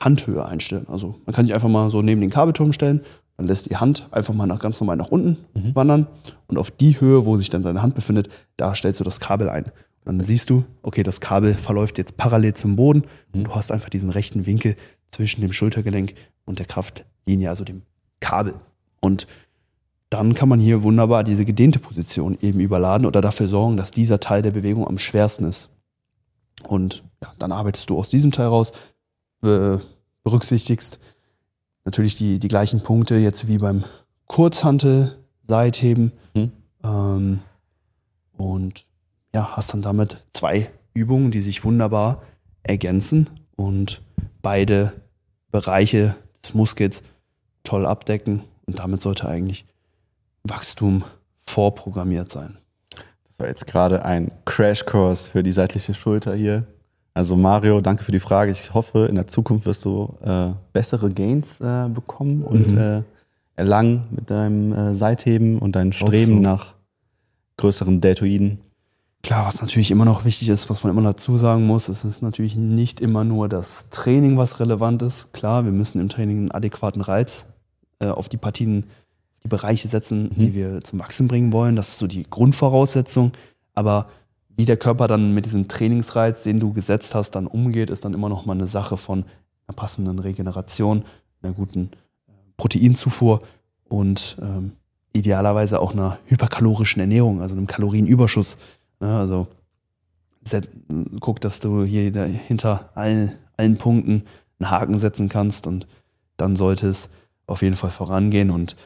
Handhöhe 0.00 0.44
einstellen. 0.44 0.86
Also 0.88 1.16
man 1.26 1.34
kann 1.34 1.44
sich 1.44 1.54
einfach 1.54 1.68
mal 1.68 1.90
so 1.90 2.02
neben 2.02 2.20
den 2.20 2.30
Kabelturm 2.30 2.72
stellen, 2.72 3.02
dann 3.36 3.46
lässt 3.46 3.68
die 3.68 3.76
Hand 3.76 4.08
einfach 4.12 4.34
mal 4.34 4.46
nach, 4.46 4.60
ganz 4.60 4.80
normal 4.80 4.96
nach 4.96 5.08
unten 5.08 5.38
wandern 5.74 6.06
und 6.46 6.56
auf 6.58 6.70
die 6.70 7.00
Höhe, 7.00 7.26
wo 7.26 7.36
sich 7.36 7.50
dann 7.50 7.62
deine 7.62 7.82
Hand 7.82 7.94
befindet, 7.94 8.28
da 8.56 8.74
stellst 8.74 9.00
du 9.00 9.04
das 9.04 9.20
Kabel 9.20 9.48
ein. 9.48 9.66
Dann 10.04 10.22
siehst 10.24 10.50
du, 10.50 10.64
okay, 10.82 11.02
das 11.02 11.20
Kabel 11.20 11.54
verläuft 11.54 11.96
jetzt 11.98 12.16
parallel 12.16 12.54
zum 12.54 12.76
Boden 12.76 13.04
und 13.32 13.44
du 13.44 13.54
hast 13.54 13.72
einfach 13.72 13.88
diesen 13.88 14.10
rechten 14.10 14.44
Winkel 14.46 14.76
zwischen 15.08 15.40
dem 15.40 15.52
Schultergelenk 15.52 16.14
und 16.44 16.58
der 16.58 16.66
Kraftlinie, 16.66 17.48
also 17.48 17.64
dem 17.64 17.82
Kabel. 18.20 18.54
Und 19.00 19.26
dann 20.10 20.34
kann 20.34 20.48
man 20.48 20.60
hier 20.60 20.82
wunderbar 20.82 21.24
diese 21.24 21.44
gedehnte 21.44 21.78
Position 21.78 22.36
eben 22.40 22.60
überladen 22.60 23.06
oder 23.06 23.20
dafür 23.20 23.48
sorgen, 23.48 23.76
dass 23.76 23.90
dieser 23.90 24.20
Teil 24.20 24.42
der 24.42 24.50
Bewegung 24.50 24.86
am 24.86 24.98
schwersten 24.98 25.44
ist. 25.44 25.70
Und 26.68 27.02
ja, 27.22 27.32
dann 27.38 27.50
arbeitest 27.52 27.88
du 27.90 27.98
aus 27.98 28.10
diesem 28.10 28.30
Teil 28.30 28.46
raus, 28.48 28.72
be- 29.40 29.80
berücksichtigst 30.22 31.00
natürlich 31.84 32.14
die, 32.16 32.38
die 32.38 32.48
gleichen 32.48 32.82
Punkte 32.82 33.16
jetzt 33.16 33.48
wie 33.48 33.58
beim 33.58 33.84
Kurzhantel, 34.26 35.18
Seitheben 35.46 36.12
Mhm. 36.34 36.52
ähm, 36.82 37.40
und 38.36 38.86
ja, 39.34 39.56
hast 39.56 39.72
dann 39.72 39.82
damit 39.82 40.22
zwei 40.32 40.70
Übungen, 40.94 41.30
die 41.30 41.40
sich 41.40 41.64
wunderbar 41.64 42.22
ergänzen 42.62 43.28
und 43.56 44.00
beide 44.42 44.92
Bereiche 45.50 46.14
des 46.42 46.54
Muskels 46.54 47.02
toll 47.64 47.86
abdecken 47.86 48.42
und 48.66 48.78
damit 48.78 49.02
sollte 49.02 49.28
eigentlich 49.28 49.66
Wachstum 50.44 51.04
vorprogrammiert 51.40 52.30
sein. 52.30 52.58
Das 53.28 53.38
war 53.38 53.46
jetzt 53.48 53.66
gerade 53.66 54.04
ein 54.04 54.30
Crashkurs 54.44 55.28
für 55.30 55.42
die 55.42 55.52
seitliche 55.52 55.94
Schulter 55.94 56.34
hier. 56.36 56.64
Also 57.14 57.36
Mario, 57.36 57.80
danke 57.80 58.02
für 58.04 58.12
die 58.12 58.20
Frage. 58.20 58.50
Ich 58.52 58.74
hoffe, 58.74 59.06
in 59.06 59.14
der 59.14 59.26
Zukunft 59.26 59.66
wirst 59.66 59.84
du 59.84 60.14
äh, 60.22 60.50
bessere 60.72 61.10
Gains 61.10 61.60
äh, 61.60 61.88
bekommen 61.88 62.42
und 62.42 62.72
Mhm. 62.72 62.78
äh, 62.78 63.02
erlangen 63.56 64.06
mit 64.10 64.30
deinem 64.30 64.72
äh, 64.72 64.94
Seitheben 64.96 65.58
und 65.58 65.76
deinem 65.76 65.92
Streben 65.92 66.36
so. 66.36 66.40
nach 66.40 66.74
größeren 67.56 68.00
Deltoiden. 68.00 68.58
Klar, 69.24 69.46
was 69.46 69.62
natürlich 69.62 69.90
immer 69.90 70.04
noch 70.04 70.26
wichtig 70.26 70.50
ist, 70.50 70.68
was 70.68 70.84
man 70.84 70.92
immer 70.92 71.00
dazu 71.00 71.38
sagen 71.38 71.66
muss, 71.66 71.88
es 71.88 72.04
ist 72.04 72.20
natürlich 72.20 72.56
nicht 72.56 73.00
immer 73.00 73.24
nur 73.24 73.48
das 73.48 73.88
Training, 73.88 74.36
was 74.36 74.60
relevant 74.60 75.00
ist. 75.00 75.32
Klar, 75.32 75.64
wir 75.64 75.72
müssen 75.72 75.98
im 75.98 76.10
Training 76.10 76.36
einen 76.40 76.50
adäquaten 76.50 77.00
Reiz 77.00 77.46
äh, 78.00 78.08
auf 78.08 78.28
die 78.28 78.36
Partien, 78.36 78.84
die 79.42 79.48
Bereiche 79.48 79.88
setzen, 79.88 80.28
die 80.36 80.52
wir 80.52 80.82
zum 80.82 80.98
Wachsen 80.98 81.26
bringen 81.26 81.54
wollen. 81.54 81.74
Das 81.74 81.88
ist 81.88 81.98
so 81.98 82.06
die 82.06 82.24
Grundvoraussetzung. 82.28 83.32
Aber 83.72 84.08
wie 84.54 84.66
der 84.66 84.76
Körper 84.76 85.08
dann 85.08 85.32
mit 85.32 85.46
diesem 85.46 85.68
Trainingsreiz, 85.68 86.42
den 86.42 86.60
du 86.60 86.74
gesetzt 86.74 87.14
hast, 87.14 87.30
dann 87.30 87.46
umgeht, 87.46 87.88
ist 87.88 88.04
dann 88.04 88.12
immer 88.12 88.28
noch 88.28 88.44
mal 88.44 88.52
eine 88.52 88.66
Sache 88.66 88.98
von 88.98 89.24
einer 89.66 89.74
passenden 89.74 90.18
Regeneration, 90.18 91.02
einer 91.40 91.54
guten 91.54 91.92
äh, 92.28 92.32
Proteinzufuhr 92.58 93.40
und 93.88 94.36
ähm, 94.42 94.72
idealerweise 95.14 95.80
auch 95.80 95.92
einer 95.92 96.18
hyperkalorischen 96.26 97.00
Ernährung, 97.00 97.40
also 97.40 97.56
einem 97.56 97.66
Kalorienüberschuss. 97.66 98.58
Ne, 99.00 99.18
also 99.18 99.48
set, 100.42 100.68
guck, 101.20 101.40
dass 101.40 101.60
du 101.60 101.84
hier 101.84 102.12
hinter 102.26 102.90
allen, 102.94 103.32
allen 103.56 103.76
Punkten 103.78 104.24
einen 104.58 104.70
Haken 104.70 104.98
setzen 104.98 105.28
kannst 105.28 105.66
und 105.66 105.86
dann 106.36 106.56
sollte 106.56 106.88
es 106.88 107.08
auf 107.46 107.62
jeden 107.62 107.76
Fall 107.76 107.90
vorangehen. 107.90 108.50
Und 108.50 108.76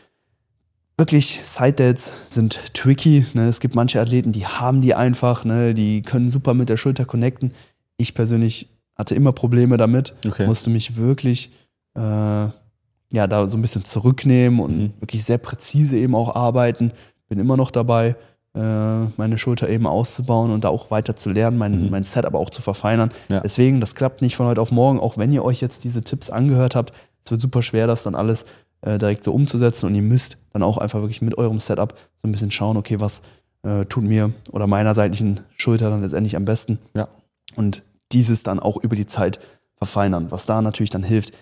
wirklich, 0.96 1.40
Side-Dates 1.44 2.12
sind 2.34 2.74
tricky. 2.74 3.24
Ne? 3.34 3.48
Es 3.48 3.60
gibt 3.60 3.74
manche 3.74 4.00
Athleten, 4.00 4.32
die 4.32 4.46
haben 4.46 4.80
die 4.82 4.94
einfach, 4.94 5.44
ne? 5.44 5.74
die 5.74 6.02
können 6.02 6.30
super 6.30 6.54
mit 6.54 6.68
der 6.68 6.76
Schulter 6.76 7.04
connecten. 7.04 7.52
Ich 7.96 8.14
persönlich 8.14 8.68
hatte 8.96 9.14
immer 9.14 9.32
Probleme 9.32 9.76
damit, 9.76 10.14
Okay. 10.26 10.46
musste 10.46 10.70
mich 10.70 10.96
wirklich 10.96 11.52
äh, 11.94 12.00
ja, 12.00 13.26
da 13.26 13.48
so 13.48 13.56
ein 13.56 13.62
bisschen 13.62 13.84
zurücknehmen 13.84 14.60
und 14.60 14.76
Mhm. 14.78 14.92
wirklich 15.00 15.24
sehr 15.24 15.38
präzise 15.38 15.96
eben 15.98 16.14
auch 16.14 16.34
arbeiten. 16.36 16.92
Bin 17.28 17.38
immer 17.38 17.56
noch 17.56 17.70
dabei, 17.70 18.16
meine 18.62 19.38
Schulter 19.38 19.68
eben 19.68 19.86
auszubauen 19.86 20.50
und 20.50 20.64
da 20.64 20.68
auch 20.68 20.90
weiter 20.90 21.14
zu 21.16 21.30
lernen, 21.30 21.58
mein, 21.58 21.84
Mhm. 21.84 21.90
mein 21.90 22.04
Setup 22.04 22.34
auch 22.34 22.50
zu 22.50 22.62
verfeinern. 22.62 23.10
Ja. 23.28 23.40
Deswegen, 23.40 23.80
das 23.80 23.94
klappt 23.94 24.20
nicht 24.22 24.36
von 24.36 24.46
heute 24.46 24.60
auf 24.60 24.70
morgen, 24.72 24.98
auch 25.00 25.16
wenn 25.16 25.30
ihr 25.32 25.44
euch 25.44 25.60
jetzt 25.60 25.84
diese 25.84 26.02
Tipps 26.02 26.30
angehört 26.30 26.74
habt. 26.74 26.92
Es 27.24 27.30
wird 27.30 27.40
super 27.40 27.62
schwer, 27.62 27.86
das 27.86 28.02
dann 28.02 28.14
alles 28.14 28.44
äh, 28.80 28.98
direkt 28.98 29.24
so 29.24 29.32
umzusetzen 29.32 29.86
und 29.86 29.94
ihr 29.94 30.02
müsst 30.02 30.38
dann 30.52 30.62
auch 30.62 30.78
einfach 30.78 31.00
wirklich 31.00 31.20
mit 31.22 31.36
eurem 31.36 31.58
Setup 31.58 31.94
so 32.16 32.28
ein 32.28 32.32
bisschen 32.32 32.50
schauen, 32.50 32.76
okay, 32.76 33.00
was 33.00 33.22
äh, 33.64 33.84
tut 33.86 34.04
mir 34.04 34.30
oder 34.52 34.66
meiner 34.68 34.94
seitlichen 34.94 35.40
Schulter 35.56 35.90
dann 35.90 36.00
letztendlich 36.02 36.36
am 36.36 36.44
besten 36.44 36.78
Ja. 36.94 37.08
und 37.56 37.82
dieses 38.12 38.44
dann 38.44 38.60
auch 38.60 38.76
über 38.76 38.94
die 38.96 39.06
Zeit 39.06 39.40
verfeinern. 39.76 40.30
Was 40.30 40.46
da 40.46 40.62
natürlich 40.62 40.90
dann 40.90 41.02
hilft, 41.02 41.32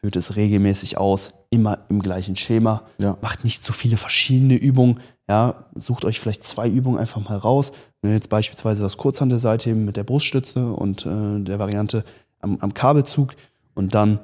führt 0.00 0.16
es 0.16 0.36
regelmäßig 0.36 0.98
aus, 0.98 1.30
immer 1.50 1.78
im 1.88 2.00
gleichen 2.02 2.34
Schema. 2.36 2.82
Ja. 2.98 3.16
Macht 3.22 3.44
nicht 3.44 3.62
zu 3.62 3.72
viele 3.72 3.96
verschiedene 3.96 4.54
Übungen. 4.54 5.00
Ja, 5.30 5.66
sucht 5.76 6.04
euch 6.04 6.18
vielleicht 6.18 6.42
zwei 6.42 6.68
Übungen 6.68 6.98
einfach 6.98 7.20
mal 7.20 7.38
raus. 7.38 7.70
Wenn 8.02 8.10
ihr 8.10 8.16
jetzt 8.16 8.30
beispielsweise 8.30 8.82
das 8.82 8.96
Kurzhantelseitheben 8.96 9.84
mit 9.84 9.96
der 9.96 10.02
Bruststütze 10.02 10.72
und 10.72 11.06
äh, 11.06 11.38
der 11.38 11.60
Variante 11.60 12.02
am, 12.40 12.58
am 12.58 12.74
Kabelzug 12.74 13.36
und 13.74 13.94
dann 13.94 14.18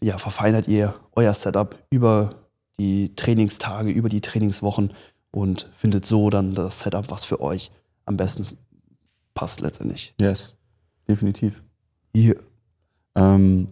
ja, 0.00 0.16
verfeinert 0.16 0.66
ihr 0.66 0.94
euer 1.14 1.34
Setup 1.34 1.76
über 1.90 2.36
die 2.80 3.14
Trainingstage, 3.16 3.90
über 3.90 4.08
die 4.08 4.22
Trainingswochen 4.22 4.94
und 5.30 5.68
findet 5.74 6.06
so 6.06 6.30
dann 6.30 6.54
das 6.54 6.80
Setup, 6.80 7.10
was 7.10 7.26
für 7.26 7.42
euch 7.42 7.70
am 8.06 8.16
besten 8.16 8.46
passt 9.34 9.60
letztendlich. 9.60 10.14
Yes, 10.18 10.56
definitiv. 11.06 11.62
Hier, 12.16 12.36
Ähm, 13.14 13.68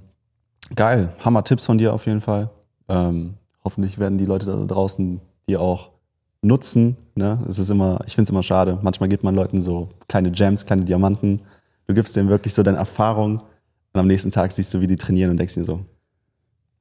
geil, 0.74 1.14
Hammer-Tipps 1.24 1.64
von 1.64 1.78
dir 1.78 1.94
auf 1.94 2.04
jeden 2.04 2.20
Fall. 2.20 2.50
Ähm, 2.90 3.38
hoffentlich 3.64 3.98
werden 3.98 4.18
die 4.18 4.26
Leute 4.26 4.44
da 4.44 4.56
draußen 4.66 5.22
die 5.48 5.56
auch 5.56 5.92
nutzen. 6.42 6.96
Ne? 7.14 7.38
Es 7.48 7.59
ist 7.59 7.70
immer, 7.70 8.00
ich 8.07 8.14
finde 8.14 8.24
es 8.24 8.31
immer 8.31 8.42
schade. 8.42 8.79
Manchmal 8.83 9.09
gibt 9.09 9.24
man 9.24 9.35
Leuten 9.35 9.61
so 9.61 9.88
kleine 10.09 10.31
Gems, 10.31 10.64
kleine 10.66 10.85
Diamanten. 10.85 11.40
Du 11.87 11.94
gibst 11.94 12.16
denen 12.16 12.29
wirklich 12.29 12.55
so 12.55 12.62
deine 12.62 12.79
Erfahrung 12.79 13.40
und 13.92 14.00
am 14.00 14.07
nächsten 14.07 14.31
Tag 14.31 14.53
siehst 14.53 14.72
du, 14.72 14.81
wie 14.81 14.87
die 14.87 14.96
trainieren 14.96 15.31
und 15.31 15.37
denkst 15.38 15.55
dir 15.55 15.64
so, 15.64 15.81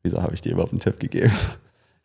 wieso 0.04 0.22
habe 0.22 0.34
ich 0.34 0.42
dir 0.42 0.52
überhaupt 0.54 0.72
einen 0.72 0.80
Tipp 0.80 1.00
gegeben? 1.00 1.32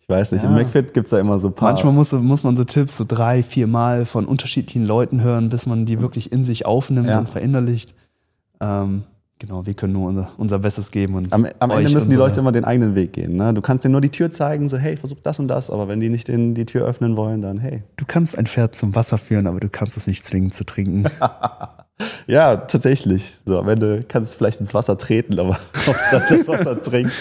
Ich 0.06 0.08
weiß 0.10 0.32
nicht, 0.32 0.42
Ja. 0.44 0.50
im 0.50 0.54
McFit 0.54 0.92
gibt 0.92 1.06
es 1.06 1.12
da 1.12 1.18
immer 1.18 1.38
so 1.38 1.48
ein 1.48 1.54
paar. 1.54 1.70
Manchmal 1.72 1.94
muss, 1.94 2.12
muss 2.12 2.44
man 2.44 2.58
so 2.58 2.64
Tipps 2.64 2.98
so 2.98 3.04
drei, 3.08 3.42
vier 3.42 3.66
Mal 3.66 4.04
von 4.04 4.26
unterschiedlichen 4.26 4.84
Leuten 4.84 5.22
hören, 5.22 5.48
bis 5.48 5.64
man 5.64 5.86
die 5.86 5.98
wirklich 5.98 6.30
in 6.30 6.44
sich 6.44 6.66
aufnimmt 6.66 7.08
Ja. 7.08 7.20
und 7.20 7.30
verinnerlicht. 7.30 7.94
Ähm, 8.60 9.04
genau, 9.46 9.66
wir 9.66 9.74
können 9.74 9.92
nur 9.92 10.08
unser, 10.08 10.30
unser 10.38 10.58
Bestes 10.58 10.90
geben. 10.90 11.14
Und 11.14 11.32
Am, 11.32 11.46
am 11.58 11.70
Ende 11.70 11.92
müssen 11.92 12.10
die 12.10 12.16
Leute 12.16 12.40
immer 12.40 12.52
den 12.52 12.64
eigenen 12.64 12.94
Weg 12.94 13.12
gehen. 13.12 13.36
Ne? 13.36 13.52
Du 13.52 13.60
kannst 13.60 13.84
denen 13.84 13.92
nur 13.92 14.00
die 14.00 14.10
Tür 14.10 14.30
zeigen, 14.30 14.68
so 14.68 14.78
hey, 14.78 14.96
versuch 14.96 15.18
das 15.22 15.38
und 15.38 15.48
das, 15.48 15.70
aber 15.70 15.88
wenn 15.88 16.00
die 16.00 16.08
nicht 16.08 16.28
den, 16.28 16.54
die 16.54 16.66
Tür 16.66 16.86
öffnen 16.86 17.16
wollen, 17.16 17.42
dann 17.42 17.58
hey. 17.58 17.82
Du 17.96 18.04
kannst 18.06 18.38
ein 18.38 18.46
Pferd 18.46 18.74
zum 18.74 18.94
Wasser 18.94 19.18
führen, 19.18 19.46
aber 19.46 19.60
du 19.60 19.68
kannst 19.68 19.96
es 19.96 20.06
nicht 20.06 20.24
zwingen 20.24 20.52
zu 20.52 20.64
trinken. 20.64 21.04
Ja, 22.26 22.56
tatsächlich. 22.56 23.36
So, 23.46 23.56
am 23.60 23.68
Ende 23.68 24.02
kannst 24.08 24.28
du 24.28 24.32
es 24.32 24.34
vielleicht 24.34 24.58
ins 24.58 24.74
Wasser 24.74 24.98
treten, 24.98 25.38
aber 25.38 25.60
ob 25.86 25.94
es 25.94 26.10
dann 26.10 26.22
das 26.28 26.48
Wasser 26.48 26.82
trinkt. 26.82 27.12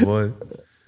Jawohl. 0.00 0.32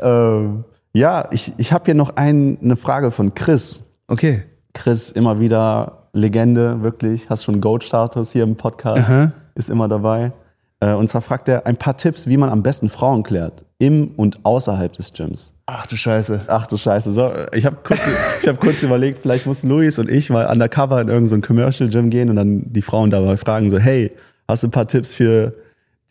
Ähm, 0.01 0.64
ja, 0.95 1.29
ich, 1.31 1.53
ich 1.59 1.73
habe 1.73 1.85
hier 1.85 1.95
noch 1.95 2.17
ein, 2.17 2.57
eine 2.62 2.77
Frage 2.77 3.11
von 3.11 3.35
Chris. 3.35 3.83
Okay. 4.07 4.45
Chris, 4.73 5.11
immer 5.11 5.41
wieder 5.41 6.09
Legende, 6.14 6.83
wirklich. 6.83 7.29
Hast 7.29 7.45
schon 7.45 7.61
Goat-Status 7.61 8.33
hier 8.33 8.45
im 8.45 8.57
Podcast. 8.57 9.11
Aha. 9.11 9.33
Ist 9.55 9.69
immer 9.69 9.88
dabei. 9.88 10.33
Äh, 10.81 10.93
und 10.95 11.09
zwar 11.11 11.23
fragt 11.23 11.49
er 11.49 11.67
ein 11.67 11.77
paar 11.77 11.97
Tipps, 11.97 12.29
wie 12.29 12.37
man 12.37 12.51
am 12.51 12.62
besten 12.62 12.88
Frauen 12.88 13.23
klärt. 13.23 13.64
Im 13.81 14.12
und 14.17 14.41
außerhalb 14.45 14.93
des 14.93 15.12
Gyms. 15.12 15.55
Ach 15.67 15.87
du 15.87 15.97
Scheiße. 15.97 16.41
Ach 16.49 16.67
du 16.67 16.77
Scheiße. 16.77 17.11
So, 17.12 17.31
ich 17.55 17.64
habe 17.67 17.77
kurz, 17.85 18.01
ich 18.43 18.49
hab 18.49 18.61
kurz 18.61 18.83
überlegt, 18.83 19.19
vielleicht 19.21 19.47
muss 19.47 19.62
Luis 19.62 19.99
und 19.99 20.11
ich 20.11 20.31
mal 20.31 20.47
undercover 20.51 21.01
in 21.01 21.09
irgendein 21.09 21.41
so 21.43 21.47
Commercial 21.47 21.88
Gym 21.88 22.11
gehen 22.11 22.29
und 22.31 22.37
dann 22.37 22.73
die 22.73 22.83
Frauen 22.83 23.11
dabei 23.11 23.37
fragen, 23.37 23.71
so, 23.71 23.79
hey, 23.79 24.11
hast 24.49 24.62
du 24.64 24.69
ein 24.69 24.73
paar 24.73 24.88
Tipps 24.88 25.14
für 25.14 25.55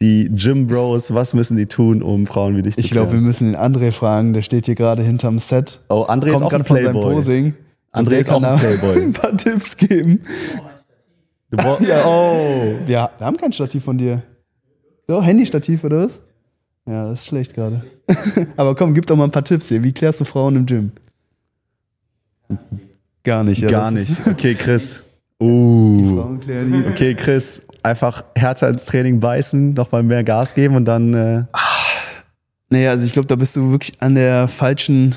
die 0.02 0.30
Gym 0.34 0.68
Bros? 0.68 1.14
Was 1.14 1.34
müssen 1.34 1.58
die 1.58 1.66
tun, 1.66 2.02
um 2.02 2.26
Frauen 2.28 2.56
wie 2.56 2.62
dich 2.62 2.76
zu 2.76 2.80
Ich 2.82 2.92
glaube, 2.92 3.08
wir 3.08 3.12
klären? 3.14 3.24
müssen 3.26 3.52
den 3.52 3.58
André 3.58 3.92
fragen, 3.92 4.32
der 4.34 4.42
steht 4.44 4.66
hier 4.66 4.76
gerade 4.76 5.04
hinterm 5.04 5.40
Set. 5.40 5.82
Oh, 5.90 6.06
André 6.08 6.28
ist 6.28 6.34
Kommt 6.34 6.46
auch 6.46 6.54
ein 6.54 6.62
gerade 6.62 6.64
von 6.66 6.78
seinem 6.78 6.92
Playboy. 6.92 7.14
Posing. 7.16 7.54
André 7.94 8.14
ist 8.20 8.30
auch 8.30 8.42
kann 8.42 8.54
ein 8.54 8.60
Playboy. 8.60 8.96
ein 9.04 9.14
paar 9.14 9.36
Tipps 9.36 9.76
geben. 9.76 10.22
Du 11.52 11.58
brauch- 11.58 11.80
Oh. 12.06 12.76
Wir, 12.86 13.10
wir 13.18 13.26
haben 13.26 13.38
kein 13.38 13.52
Stativ 13.54 13.84
von 13.84 13.98
dir. 13.98 14.22
So, 15.08 15.22
Handystativ 15.24 15.84
oder 15.86 16.06
was? 16.06 16.20
Ja, 16.86 17.10
das 17.10 17.22
ist 17.22 17.28
schlecht 17.28 17.54
gerade. 17.54 17.84
Aber 18.58 18.76
komm, 18.76 18.93
gib 18.93 19.06
doch 19.06 19.15
mal 19.15 19.24
ein 19.26 19.32
paar 19.32 19.43
Tipps 19.43 19.70
hier. 19.70 19.84
Wie 19.84 19.93
klärst 19.93 20.20
du 20.20 20.26
Frauen 20.26 20.56
im 20.58 20.65
Gym? 20.65 20.91
Gar 23.24 23.43
nicht, 23.43 23.62
ja. 23.62 23.67
Gar 23.67 23.91
nicht. 23.91 24.12
Okay, 24.28 24.56
Chris. 24.56 25.02
Uh. 25.41 26.38
Okay, 26.89 27.13
Chris, 27.15 27.62
einfach 27.84 28.24
härter 28.36 28.70
ins 28.70 28.86
Training 28.86 29.20
beißen, 29.20 29.74
nochmal 29.74 30.04
mehr 30.04 30.24
Gas 30.24 30.56
geben 30.56 30.76
und 30.76 30.86
dann. 30.86 31.13
Äh, 31.13 31.43
Naja, 32.70 32.91
also 32.91 33.06
ich 33.06 33.13
glaube, 33.13 33.28
da 33.28 33.36
bist 33.36 33.56
du 33.56 33.72
wirklich 33.72 33.93
an 34.02 34.15
der 34.15 34.48
falschen 34.48 35.15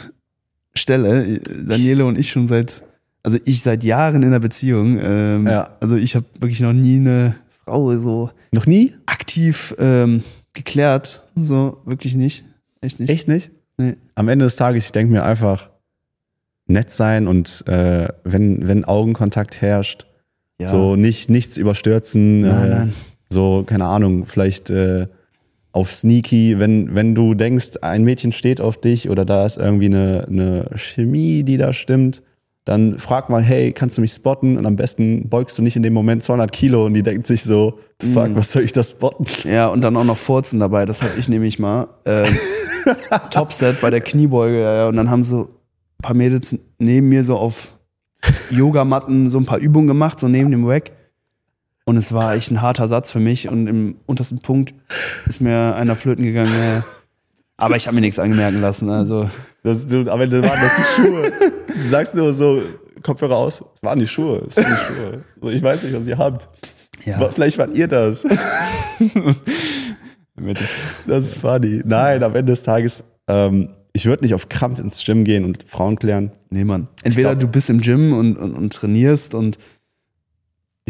Stelle. 0.74 1.40
Daniele 1.40 2.04
und 2.04 2.18
ich 2.18 2.30
schon 2.30 2.46
seit, 2.48 2.84
also 3.22 3.38
ich 3.44 3.62
seit 3.62 3.82
Jahren 3.82 4.22
in 4.22 4.30
der 4.30 4.38
Beziehung. 4.40 4.98
Ähm, 5.02 5.46
Ja. 5.46 5.70
Also 5.80 5.96
ich 5.96 6.14
habe 6.14 6.26
wirklich 6.38 6.60
noch 6.60 6.72
nie 6.72 6.96
eine 6.96 7.34
Frau 7.64 7.96
so 7.96 8.30
noch 8.52 8.66
nie? 8.66 8.94
aktiv 9.06 9.74
ähm, 9.78 10.22
geklärt. 10.54 11.24
So, 11.36 11.78
wirklich 11.84 12.14
nicht. 12.16 12.44
Echt 12.80 12.98
nicht. 13.00 13.10
Echt 13.10 13.28
nicht? 13.28 13.50
Nee. 13.78 13.94
Am 14.14 14.28
Ende 14.28 14.44
des 14.46 14.56
Tages, 14.56 14.86
ich 14.86 14.92
denke 14.92 15.12
mir 15.12 15.24
einfach, 15.24 15.70
nett 16.66 16.90
sein 16.90 17.26
und 17.26 17.64
äh, 17.66 18.08
wenn, 18.24 18.66
wenn 18.68 18.84
Augenkontakt 18.84 19.60
herrscht, 19.60 20.06
Ja. 20.60 20.68
so 20.68 20.96
nicht 20.96 21.30
nichts 21.30 21.56
überstürzen. 21.56 22.42
Nein, 22.42 22.64
äh, 22.66 22.68
nein. 22.74 22.92
So, 23.30 23.64
keine 23.64 23.86
Ahnung, 23.86 24.26
vielleicht 24.26 24.70
äh, 24.70 25.06
auf 25.72 25.92
Sneaky, 25.94 26.58
wenn, 26.58 26.94
wenn 26.94 27.14
du 27.14 27.34
denkst, 27.34 27.78
ein 27.82 28.02
Mädchen 28.02 28.32
steht 28.32 28.60
auf 28.60 28.80
dich 28.80 29.08
oder 29.08 29.24
da 29.24 29.46
ist 29.46 29.56
irgendwie 29.56 29.86
eine, 29.86 30.26
eine 30.28 30.70
Chemie, 30.76 31.44
die 31.44 31.56
da 31.56 31.72
stimmt, 31.72 32.22
dann 32.64 32.98
frag 32.98 33.30
mal, 33.30 33.42
hey, 33.42 33.72
kannst 33.72 33.96
du 33.96 34.02
mich 34.02 34.12
spotten? 34.12 34.58
Und 34.58 34.66
am 34.66 34.76
besten 34.76 35.28
beugst 35.28 35.56
du 35.58 35.62
nicht 35.62 35.76
in 35.76 35.82
dem 35.82 35.92
Moment 35.92 36.22
200 36.22 36.52
Kilo 36.52 36.86
und 36.86 36.94
die 36.94 37.02
denkt 37.02 37.26
sich 37.26 37.42
so, 37.42 37.78
fuck, 38.12 38.34
was 38.34 38.52
soll 38.52 38.62
ich 38.62 38.72
da 38.72 38.82
spotten? 38.82 39.26
Ja, 39.44 39.68
und 39.68 39.80
dann 39.80 39.96
auch 39.96 40.04
noch 40.04 40.18
Furzen 40.18 40.60
dabei, 40.60 40.84
das 40.84 41.02
hatte 41.02 41.18
ich 41.18 41.28
nämlich 41.28 41.58
mal. 41.58 41.88
Ähm, 42.04 42.26
Topset 43.30 43.80
bei 43.80 43.90
der 43.90 44.00
Kniebeuge, 44.00 44.60
ja. 44.60 44.88
Und 44.88 44.96
dann 44.96 45.10
haben 45.10 45.24
so 45.24 45.42
ein 45.42 46.02
paar 46.02 46.14
Mädels 46.14 46.56
neben 46.78 47.08
mir 47.08 47.24
so 47.24 47.36
auf 47.36 47.72
Yogamatten 48.50 49.30
so 49.30 49.38
ein 49.38 49.46
paar 49.46 49.58
Übungen 49.58 49.88
gemacht, 49.88 50.20
so 50.20 50.28
neben 50.28 50.50
dem 50.50 50.66
Rack. 50.66 50.92
Und 51.86 51.96
es 51.96 52.12
war 52.12 52.34
echt 52.34 52.50
ein 52.50 52.62
harter 52.62 52.88
Satz 52.88 53.10
für 53.10 53.20
mich. 53.20 53.48
Und 53.48 53.66
im 53.66 53.96
untersten 54.06 54.38
Punkt 54.38 54.74
ist 55.26 55.40
mir 55.40 55.74
einer 55.74 55.96
flöten 55.96 56.24
gegangen. 56.24 56.52
Ja. 56.52 56.84
Aber 57.56 57.76
ich 57.76 57.86
habe 57.86 57.94
mir 57.94 58.00
nichts 58.00 58.18
angemerken 58.18 58.60
lassen. 58.60 58.88
Also, 58.90 59.28
Das, 59.62 59.86
du, 59.86 60.10
am 60.10 60.20
Ende 60.20 60.42
waren 60.42 60.60
das 60.60 60.72
die 60.76 61.02
Schuhe. 61.02 61.32
Du 61.82 61.88
sagst 61.88 62.14
nur 62.14 62.32
so, 62.32 62.62
Kopfhörer 63.02 63.36
aus, 63.36 63.64
es 63.74 63.82
waren 63.82 63.98
die 63.98 64.06
Schuhe, 64.06 64.44
es 64.48 64.56
waren 64.56 64.66
die 64.66 64.76
Schuhe. 64.94 65.24
So, 65.40 65.48
ich 65.50 65.62
weiß 65.62 65.82
nicht, 65.82 65.94
was 65.94 66.06
ihr 66.06 66.18
habt. 66.18 66.48
ja. 67.04 67.16
Aber 67.16 67.32
Vielleicht 67.32 67.56
wart 67.58 67.76
ihr 67.76 67.88
das. 67.88 68.26
Das 71.06 71.24
ist 71.26 71.36
funny. 71.38 71.82
Nein, 71.84 72.22
am 72.22 72.34
Ende 72.34 72.52
des 72.52 72.62
Tages, 72.62 73.04
ähm, 73.28 73.72
ich 73.92 74.06
würde 74.06 74.22
nicht 74.24 74.34
auf 74.34 74.48
Krampf 74.48 74.78
ins 74.78 75.04
Gym 75.04 75.24
gehen 75.24 75.44
und 75.44 75.64
Frauen 75.68 75.96
klären. 75.98 76.32
Nee, 76.50 76.64
Mann. 76.64 76.88
Entweder 77.02 77.30
glaub- 77.30 77.40
du 77.40 77.48
bist 77.48 77.68
im 77.70 77.80
Gym 77.80 78.12
und, 78.12 78.36
und, 78.36 78.54
und 78.54 78.72
trainierst 78.72 79.34
und 79.34 79.58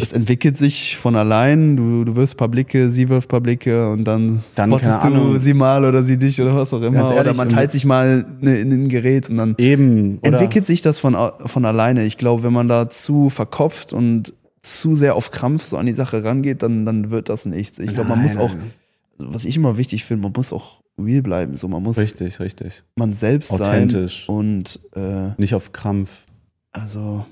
es 0.02 0.12
entwickelt 0.12 0.56
sich 0.56 0.96
von 0.96 1.16
allein. 1.16 1.76
Du, 1.76 2.04
du 2.04 2.16
wirst 2.16 2.36
paar 2.36 2.48
Blicke, 2.48 2.90
sie 2.90 3.08
wirft 3.08 3.28
paar 3.28 3.40
Blicke 3.40 3.90
und 3.90 4.04
dann, 4.04 4.40
Dann, 4.56 4.70
spottest 4.70 5.04
du 5.04 5.38
sie 5.38 5.54
mal 5.54 5.84
oder 5.84 6.02
sie 6.04 6.16
dich 6.16 6.40
oder 6.40 6.54
was 6.56 6.72
auch 6.72 6.82
immer. 6.82 7.00
Ehrlich, 7.04 7.20
oder 7.20 7.34
man 7.34 7.48
teilt 7.48 7.70
sich 7.72 7.84
mal 7.84 8.24
ne, 8.40 8.58
in 8.58 8.72
ein 8.72 8.88
Gerät 8.88 9.28
und 9.30 9.36
dann 9.36 9.54
Eben. 9.58 10.18
Oder 10.18 10.32
entwickelt 10.32 10.66
sich 10.66 10.82
das 10.82 10.98
von, 10.98 11.16
von 11.46 11.64
alleine. 11.64 12.04
Ich 12.04 12.16
glaube, 12.16 12.42
wenn 12.42 12.52
man 12.52 12.68
da 12.68 12.88
zu 12.88 13.30
verkopft 13.30 13.92
und 13.92 14.34
zu 14.62 14.94
sehr 14.94 15.14
auf 15.14 15.30
Krampf 15.30 15.64
so 15.64 15.78
an 15.78 15.86
die 15.86 15.92
Sache 15.92 16.22
rangeht, 16.24 16.62
dann, 16.62 16.84
dann 16.84 17.10
wird 17.10 17.28
das 17.28 17.46
nichts. 17.46 17.78
Ich 17.78 17.94
glaube, 17.94 18.10
man 18.10 18.22
muss 18.22 18.36
auch, 18.36 18.54
was 19.18 19.44
ich 19.44 19.56
immer 19.56 19.76
wichtig 19.78 20.04
finde, 20.04 20.22
man 20.24 20.32
muss 20.36 20.52
auch 20.52 20.80
real 20.98 21.22
bleiben. 21.22 21.56
So, 21.56 21.66
man 21.68 21.82
muss 21.82 21.96
Richtig, 21.96 22.40
richtig. 22.40 22.82
man 22.96 23.12
selbst 23.12 23.52
Authentisch. 23.52 24.26
sein 24.26 24.36
und 24.36 24.80
äh, 24.94 25.30
Nicht 25.38 25.54
auf 25.54 25.72
Krampf. 25.72 26.10
also 26.72 27.24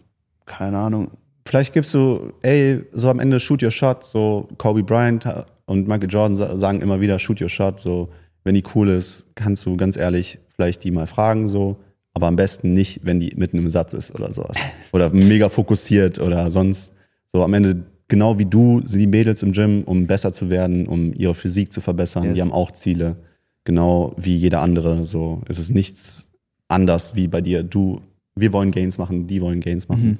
keine 0.46 0.78
Ahnung. 0.78 1.10
Vielleicht 1.48 1.72
gibst 1.72 1.94
du, 1.94 2.32
ey, 2.42 2.80
so 2.92 3.08
am 3.08 3.20
Ende 3.20 3.40
shoot 3.40 3.62
your 3.62 3.70
shot, 3.70 4.04
so 4.04 4.48
Kobe 4.58 4.82
Bryant 4.82 5.24
und 5.64 5.88
Michael 5.88 6.10
Jordan 6.10 6.36
sa- 6.36 6.58
sagen 6.58 6.82
immer 6.82 7.00
wieder 7.00 7.18
shoot 7.18 7.40
your 7.40 7.48
shot, 7.48 7.80
so 7.80 8.10
wenn 8.44 8.54
die 8.54 8.62
cool 8.74 8.90
ist, 8.90 9.26
kannst 9.34 9.64
du 9.64 9.74
ganz 9.78 9.96
ehrlich 9.96 10.38
vielleicht 10.54 10.84
die 10.84 10.90
mal 10.90 11.06
fragen, 11.06 11.48
so, 11.48 11.76
aber 12.12 12.26
am 12.26 12.36
besten 12.36 12.74
nicht, 12.74 13.00
wenn 13.02 13.18
die 13.18 13.32
mitten 13.36 13.56
im 13.56 13.70
Satz 13.70 13.94
ist 13.94 14.14
oder 14.14 14.30
sowas. 14.30 14.58
Oder 14.92 15.08
mega 15.10 15.48
fokussiert 15.48 16.18
oder 16.20 16.50
sonst. 16.50 16.92
So 17.26 17.42
am 17.42 17.54
Ende, 17.54 17.82
genau 18.08 18.38
wie 18.38 18.44
du, 18.44 18.82
sind 18.84 19.00
die 19.00 19.06
Mädels 19.06 19.42
im 19.42 19.52
Gym, 19.52 19.84
um 19.84 20.06
besser 20.06 20.34
zu 20.34 20.50
werden, 20.50 20.86
um 20.86 21.14
ihre 21.14 21.34
Physik 21.34 21.72
zu 21.72 21.80
verbessern, 21.80 22.24
Yes. 22.24 22.34
die 22.34 22.42
haben 22.42 22.52
auch 22.52 22.72
Ziele. 22.72 23.16
Genau 23.64 24.14
wie 24.18 24.36
jeder 24.36 24.60
andere. 24.60 25.06
So 25.06 25.40
es 25.48 25.58
ist 25.58 25.70
nichts 25.74 26.30
anders 26.68 27.14
wie 27.14 27.26
bei 27.28 27.40
dir. 27.40 27.62
Du, 27.62 28.00
wir 28.34 28.52
wollen 28.52 28.70
Gains 28.70 28.98
machen, 28.98 29.26
die 29.26 29.40
wollen 29.40 29.60
Gains 29.60 29.88
machen. 29.88 30.06
Mhm. 30.06 30.18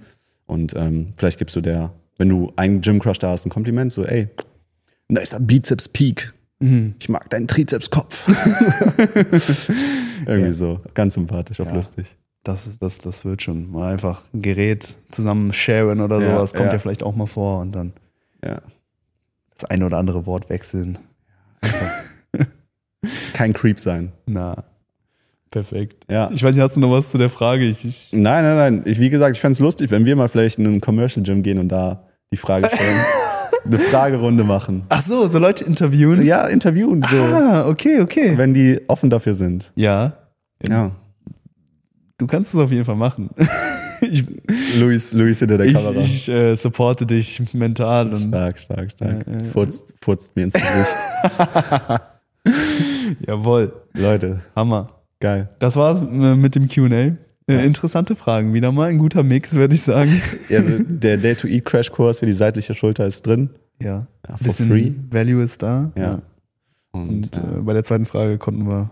Und 0.49 0.75
ähm, 0.77 1.07
vielleicht 1.17 1.39
gibst 1.39 1.55
du 1.55 1.61
der, 1.61 1.93
wenn 2.17 2.29
du 2.29 2.53
einen 2.57 2.81
Gym-Crush 2.81 3.21
da 3.21 3.31
hast, 3.31 3.47
ein 3.47 3.51
Kompliment, 3.51 3.93
so, 3.93 4.05
ey, 4.05 4.29
nicer 5.09 5.39
Bizeps-Peak. 5.39 6.35
Mhm. 6.59 6.95
Ich 6.99 7.09
mag 7.09 7.31
deinen 7.31 7.47
Trizepskopf. 7.47 8.27
Irgendwie 10.27 10.49
Ja. 10.49 10.53
so. 10.53 10.81
Ganz 10.95 11.15
sympathisch, 11.15 11.61
auch 11.61 11.67
Ja. 11.67 11.75
lustig. 11.75 12.17
Das, 12.43 12.79
das, 12.79 12.99
das 12.99 13.25
wird 13.25 13.43
schon. 13.43 13.71
Mal 13.71 13.93
einfach 13.93 14.23
ein 14.35 14.43
Gerät 14.43 14.97
zusammen 15.11 15.53
sharen 15.53 16.01
oder 16.01 16.21
Ja, 16.21 16.35
sowas. 16.35 16.55
Kommt 16.55 16.69
ja. 16.69 16.73
ja. 16.73 16.79
vielleicht 16.81 17.03
auch 17.05 17.15
mal 17.15 17.27
vor 17.27 17.61
und 17.61 17.73
dann 17.73 17.93
Ja. 18.45 18.61
das 19.55 19.67
eine 19.67 19.87
oder 19.87 19.99
andere 19.99 20.27
Wort 20.27 20.49
wechseln. 20.49 20.99
Kein 23.33 23.53
Creep 23.53 23.79
sein. 23.79 24.13
Na, 24.27 24.65
perfekt. 25.51 26.05
Ja. 26.11 26.31
Ich 26.33 26.43
weiß 26.43 26.55
nicht, 26.55 26.63
hast 26.63 26.77
du 26.77 26.81
noch 26.81 26.91
was 26.91 27.11
zu 27.11 27.19
der 27.19 27.29
Frage? 27.29 27.65
Ich, 27.65 27.85
ich, 27.85 28.09
Nein, 28.13 28.45
nein, 28.45 28.57
nein. 28.57 28.83
Ich, 28.87 28.99
wie 29.01 29.11
gesagt, 29.11 29.35
ich 29.37 29.41
fände 29.41 29.53
es 29.53 29.59
lustig, 29.61 29.91
wenn 29.91 30.05
wir 30.05 30.17
mal 30.17 30.29
vielleicht 30.29 30.59
in 30.59 30.67
einen 30.67 30.81
Commercial 30.81 31.25
Gym 31.25 31.43
gehen 31.43 31.59
und 31.59 31.69
da 31.69 32.05
die 32.33 32.37
Frage 32.37 32.69
stellen. 32.69 33.01
eine 33.65 33.79
Fragerunde 33.79 34.45
machen. 34.45 34.85
ach 34.89 35.03
so, 35.03 35.27
so 35.29 35.39
Leute 35.39 35.65
interviewen? 35.65 36.25
Ja, 36.25 36.47
interviewen, 36.47 37.03
so. 37.03 37.17
Ah, 37.17 37.67
okay, 37.69 38.01
okay. 38.01 38.33
Wenn 38.37 38.55
die 38.55 38.81
offen 38.89 39.11
dafür 39.11 39.35
sind. 39.35 39.73
Ja, 39.75 40.15
Ja. 40.67 40.93
du 42.19 42.27
kannst 42.27 42.55
es 42.55 42.61
auf 42.61 42.71
jeden 42.71 42.85
Fall 42.85 42.97
machen. 42.97 43.31
ich 44.01 44.25
Luis, 44.79 45.13
Luis 45.13 45.41
hinter 45.41 45.59
der 45.59 45.67
ich, 45.67 45.75
Kamera. 45.75 46.01
ich 46.01 46.29
äh, 46.29 46.55
supporte 46.57 47.05
dich 47.05 47.43
mental 47.53 48.13
und 48.15 48.29
stark, 48.29 48.59
stark, 48.59 48.91
stark. 48.93 49.27
Ja, 49.27 49.33
ja. 49.33 49.45
Furzt, 49.53 49.87
furzt 50.01 50.35
mir 50.37 50.45
ins 50.45 50.55
Gesicht. 50.55 50.97
jawohl, 53.27 53.73
Leute, 53.95 54.41
Hammer. 54.55 54.89
Geil. 55.21 55.49
Das 55.59 55.77
war's 55.77 56.01
äh, 56.01 56.35
mit 56.35 56.55
dem 56.55 56.69
Q&A. 56.69 57.17
Äh, 57.51 57.65
interessante 57.65 58.15
Fragen, 58.15 58.53
wieder 58.53 58.73
mal 58.73 58.91
ein 58.91 58.99
guter 58.99 59.23
Mix, 59.23 59.55
würde 59.55 59.75
ich 59.75 59.83
sagen. 59.83 60.21
Also 60.51 60.83
der 60.83 61.17
Day-to-Eat-Crash-Kurs 61.17 62.19
für 62.19 62.27
die 62.27 62.35
seitliche 62.35 62.75
Schulter 62.75 63.07
ist 63.07 63.27
drin. 63.27 63.51
Ja, 63.81 64.07
Ja, 64.29 64.37
for 64.37 64.39
bisschen 64.45 64.69
free. 64.69 64.93
Value 65.11 65.43
ist 65.43 65.63
da. 65.63 65.93
Ja. 65.97 66.23
Und 66.91 67.37
Und, 67.37 67.37
äh, 67.39 67.61
bei 67.61 67.73
der 67.73 67.85
zweiten 67.85 68.07
Frage 68.07 68.39
konnten 68.39 68.67
wir 68.69 68.91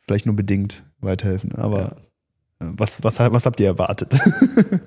vielleicht 0.00 0.24
nur 0.26 0.36
bedingt 0.36 0.82
weiterhelfen. 1.00 1.54
Aber 1.54 1.96
äh, 2.60 2.66
was, 2.76 3.02
was, 3.04 3.18
was 3.18 3.44
habt 3.46 3.60
ihr 3.60 3.66
erwartet? 3.66 4.18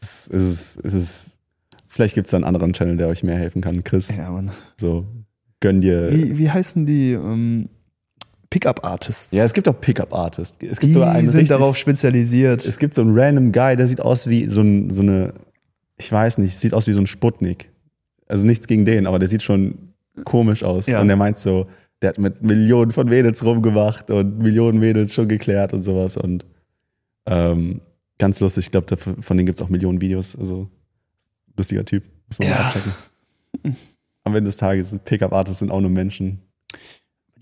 Es 0.00 0.26
ist, 0.26 0.84
es 0.84 0.92
ist, 0.94 1.38
vielleicht 1.86 2.14
gibt 2.16 2.26
es 2.26 2.32
da 2.32 2.36
einen 2.36 2.44
anderen 2.44 2.72
Channel, 2.72 2.96
der 2.96 3.06
euch 3.06 3.22
mehr 3.22 3.36
helfen 3.36 3.60
kann. 3.60 3.84
Chris, 3.84 4.14
ja, 4.16 4.30
Mann. 4.30 4.50
so 4.76 5.06
gönn 5.60 5.80
dir. 5.80 6.10
Wie, 6.10 6.38
wie 6.38 6.50
heißen 6.50 6.86
die 6.86 7.12
ähm, 7.12 7.68
Pickup-Artists? 8.52 9.32
Ja, 9.32 9.44
es 9.44 9.52
gibt 9.54 9.66
auch 9.66 9.80
Pickup-Artists. 9.80 10.58
Es 10.60 10.78
gibt 10.78 10.90
die 10.90 10.92
sogar 10.92 11.12
einen 11.12 11.26
sind 11.26 11.40
richtig- 11.40 11.56
darauf 11.56 11.76
spezialisiert. 11.76 12.64
Es 12.66 12.78
gibt 12.78 12.92
so 12.94 13.00
einen 13.00 13.18
random 13.18 13.50
Guy, 13.50 13.76
der 13.76 13.86
sieht 13.86 14.00
aus 14.00 14.26
wie 14.28 14.44
so, 14.50 14.60
ein, 14.60 14.90
so 14.90 15.00
eine, 15.02 15.32
ich 15.96 16.12
weiß 16.12 16.38
nicht, 16.38 16.58
sieht 16.58 16.74
aus 16.74 16.86
wie 16.86 16.92
so 16.92 17.00
ein 17.00 17.06
Sputnik. 17.06 17.70
Also 18.28 18.46
nichts 18.46 18.66
gegen 18.66 18.84
den, 18.84 19.06
aber 19.06 19.18
der 19.18 19.28
sieht 19.28 19.42
schon 19.42 19.94
komisch 20.24 20.62
aus. 20.64 20.86
Ja. 20.86 21.00
Und 21.00 21.08
der 21.08 21.16
meint 21.16 21.38
so, 21.38 21.66
der 22.02 22.10
hat 22.10 22.18
mit 22.18 22.42
Millionen 22.42 22.90
von 22.90 23.08
Mädels 23.08 23.42
rumgemacht 23.44 24.10
und 24.10 24.38
Millionen 24.38 24.78
Mädels 24.78 25.14
schon 25.14 25.28
geklärt 25.28 25.72
und 25.72 25.82
sowas. 25.82 26.16
Und 26.18 26.44
ähm, 27.26 27.80
ganz 28.18 28.38
lustig, 28.40 28.66
ich 28.66 28.70
glaube, 28.70 28.96
von 28.96 29.36
denen 29.36 29.46
gibt 29.46 29.58
es 29.58 29.64
auch 29.64 29.70
Millionen 29.70 30.00
Videos. 30.00 30.36
Also 30.36 30.68
lustiger 31.56 31.84
Typ, 31.84 32.04
muss 32.28 32.38
man 32.38 32.48
Ja. 32.48 32.54
mal 32.54 32.64
abchecken. 32.66 32.92
Am 34.24 34.34
Ende 34.34 34.48
des 34.48 34.56
Tages 34.56 34.90
sind 34.90 35.04
Pickup-Artists 35.04 35.60
sind 35.60 35.70
auch 35.70 35.80
nur 35.80 35.90
Menschen. 35.90 36.40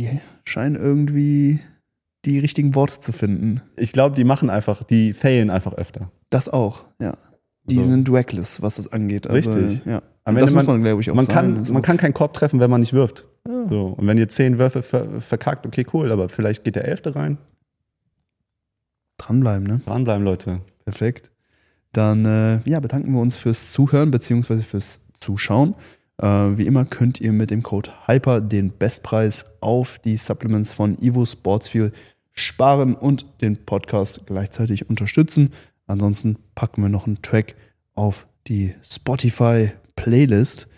Die 0.00 0.20
scheinen 0.44 0.76
irgendwie 0.76 1.60
die 2.24 2.38
richtigen 2.38 2.74
Worte 2.74 3.00
zu 3.00 3.12
finden. 3.12 3.62
Ich 3.76 3.92
glaube, 3.92 4.16
die 4.16 4.24
machen 4.24 4.50
einfach, 4.50 4.82
die 4.84 5.12
failen 5.14 5.50
einfach 5.50 5.74
öfter. 5.74 6.10
Das 6.30 6.48
auch, 6.48 6.84
ja. 7.00 7.16
Die 7.64 7.76
So. 7.76 7.82
sind 7.82 8.10
reckless, 8.10 8.62
was 8.62 8.76
das 8.76 8.92
angeht. 8.92 9.26
Also, 9.28 9.50
Richtig. 9.52 9.82
Ja. 9.86 10.02
Am 10.24 10.34
das 10.34 10.50
Ende 10.50 10.54
muss 10.54 10.66
man- 10.66 10.82
glaube 10.82 11.00
ich, 11.00 11.10
auch 11.10 11.14
man 11.14 11.24
sagen. 11.26 11.34
kann, 11.38 11.56
Also, 11.58 11.72
man 11.72 11.82
kann 11.82 11.96
keinen 11.96 12.14
Korb 12.14 12.32
treffen, 12.34 12.60
wenn 12.60 12.70
man 12.70 12.80
nicht 12.80 12.92
wirft. 12.92 13.26
ja. 13.46 13.68
So, 13.68 13.86
und 13.88 14.06
wenn 14.06 14.18
ihr 14.18 14.28
zehn 14.28 14.58
Würfe 14.58 14.82
ver 14.82 15.20
verkackt, 15.20 15.66
okay, 15.66 15.86
cool, 15.92 16.10
aber 16.12 16.28
vielleicht 16.28 16.64
geht 16.64 16.76
der 16.76 16.86
elfte 16.86 17.14
rein. 17.14 17.38
dranbleiben, 19.18 19.66
ne? 19.66 19.80
Dranbleiben, 19.84 20.24
Leute. 20.24 20.60
Perfekt. 20.84 21.30
Dann 21.92 22.24
äh, 22.24 22.60
ja, 22.64 22.80
bedanken 22.80 23.12
wir 23.12 23.20
uns 23.20 23.36
fürs 23.36 23.70
Zuhören 23.70 24.10
bzw. 24.10 24.58
fürs 24.58 25.00
Zuschauen. 25.12 25.74
Äh, 26.20 26.59
wie 26.59 26.66
immer 26.66 26.85
könnt 26.85 27.20
ihr 27.20 27.33
mit 27.33 27.50
dem 27.50 27.62
Code 27.62 27.90
HYPER 28.06 28.40
den 28.40 28.76
Bestpreis 28.76 29.46
auf 29.61 29.98
die 30.00 30.16
Supplements 30.16 30.72
von 30.72 31.00
Evo 31.02 31.24
Sportsfuel 31.24 31.92
sparen 32.33 32.94
und 32.94 33.26
den 33.40 33.64
Podcast 33.64 34.22
gleichzeitig 34.26 34.88
unterstützen. 34.88 35.50
Ansonsten 35.87 36.37
packen 36.54 36.83
wir 36.83 36.88
noch 36.88 37.06
einen 37.06 37.22
Track 37.22 37.54
auf 37.94 38.26
die 38.46 38.74
Spotify 38.83 39.70
Playlist. 39.96 40.68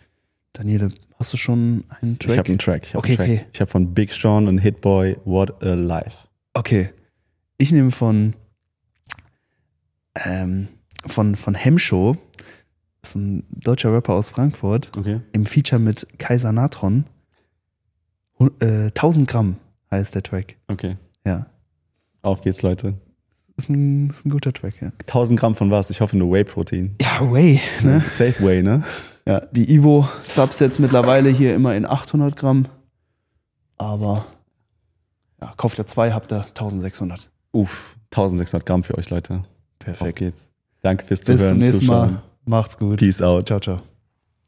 Daniele, 0.52 0.88
hast 1.18 1.32
du 1.32 1.36
schon 1.36 1.84
einen 2.00 2.18
Track? 2.18 2.32
Ich 2.32 2.38
habe 2.38 2.48
einen 2.48 2.58
Track. 2.58 2.82
Ich 2.84 2.94
habe 2.94 2.98
Okay, 2.98 3.16
Track. 3.16 3.28
okay. 3.28 3.46
Ich 3.52 3.60
habe 3.60 3.70
von 3.70 3.94
Big 3.94 4.12
Sean 4.12 4.48
und 4.48 4.58
Hitboy 4.58 5.16
What 5.24 5.62
a 5.64 5.74
Life. 5.74 6.28
Okay. 6.54 6.90
Ich 7.58 7.72
nehme 7.72 7.90
von, 7.90 8.34
ähm, 10.24 10.68
von, 11.06 11.36
von 11.36 11.54
Hemshow. 11.54 12.16
Das 13.02 13.10
ist 13.10 13.16
ein 13.16 13.44
deutscher 13.50 13.92
Rapper 13.92 14.14
aus 14.14 14.30
Frankfurt. 14.30 14.92
Okay. 14.96 15.20
Im 15.32 15.44
Feature 15.44 15.80
mit 15.80 16.06
Kaiser 16.18 16.52
Natron. 16.52 17.04
Hu- 18.38 18.50
Äh, 18.60 18.86
1000 18.94 19.28
Gramm 19.28 19.56
heißt 19.90 20.14
der 20.14 20.22
Track. 20.22 20.56
Okay. 20.68 20.96
Ja. 21.26 21.46
Auf 22.22 22.40
geht's, 22.42 22.62
Leute. 22.62 22.94
Ist 23.56 23.68
ein, 23.68 24.08
ist 24.08 24.24
ein 24.24 24.30
guter 24.30 24.52
Track, 24.52 24.74
ja. 24.80 24.92
1000 25.00 25.38
Gramm 25.38 25.56
von 25.56 25.70
was? 25.72 25.90
Ich 25.90 26.00
hoffe 26.00 26.16
nur 26.16 26.32
Whey-Protein. 26.32 26.94
Ja, 27.00 27.30
way, 27.30 27.60
ne? 27.82 28.00
Safe 28.08 28.34
Whey, 28.38 28.62
ne? 28.62 28.84
Ja, 29.26 29.40
die 29.52 29.72
Ivo 29.74 30.08
Subs 30.22 30.60
jetzt 30.60 30.78
mittlerweile 30.78 31.28
hier 31.28 31.54
immer 31.54 31.74
in 31.74 31.84
800 31.84 32.36
Gramm. 32.36 32.66
Aber 33.78 34.24
ja, 35.40 35.52
kauft 35.56 35.78
ihr 35.78 35.86
zwei, 35.86 36.12
habt 36.12 36.32
ihr 36.32 36.42
1600. 36.44 37.30
Uff, 37.50 37.96
1600 38.12 38.64
Gramm 38.64 38.84
für 38.84 38.96
euch, 38.96 39.10
Leute. 39.10 39.34
Auf 39.34 39.44
Perfekt. 39.80 40.18
geht's. 40.20 40.50
Danke 40.82 41.04
fürs 41.04 41.20
Bis 41.20 41.36
Zuhören. 41.38 41.50
zum 41.54 41.58
nächsten 41.58 41.80
Zuschauen. 41.80 42.12
Mal. 42.14 42.22
Macht's 42.44 42.76
gut. 42.78 42.98
Peace 42.98 43.22
out. 43.22 43.46
Ciao, 43.46 43.58
ciao. 43.60 43.91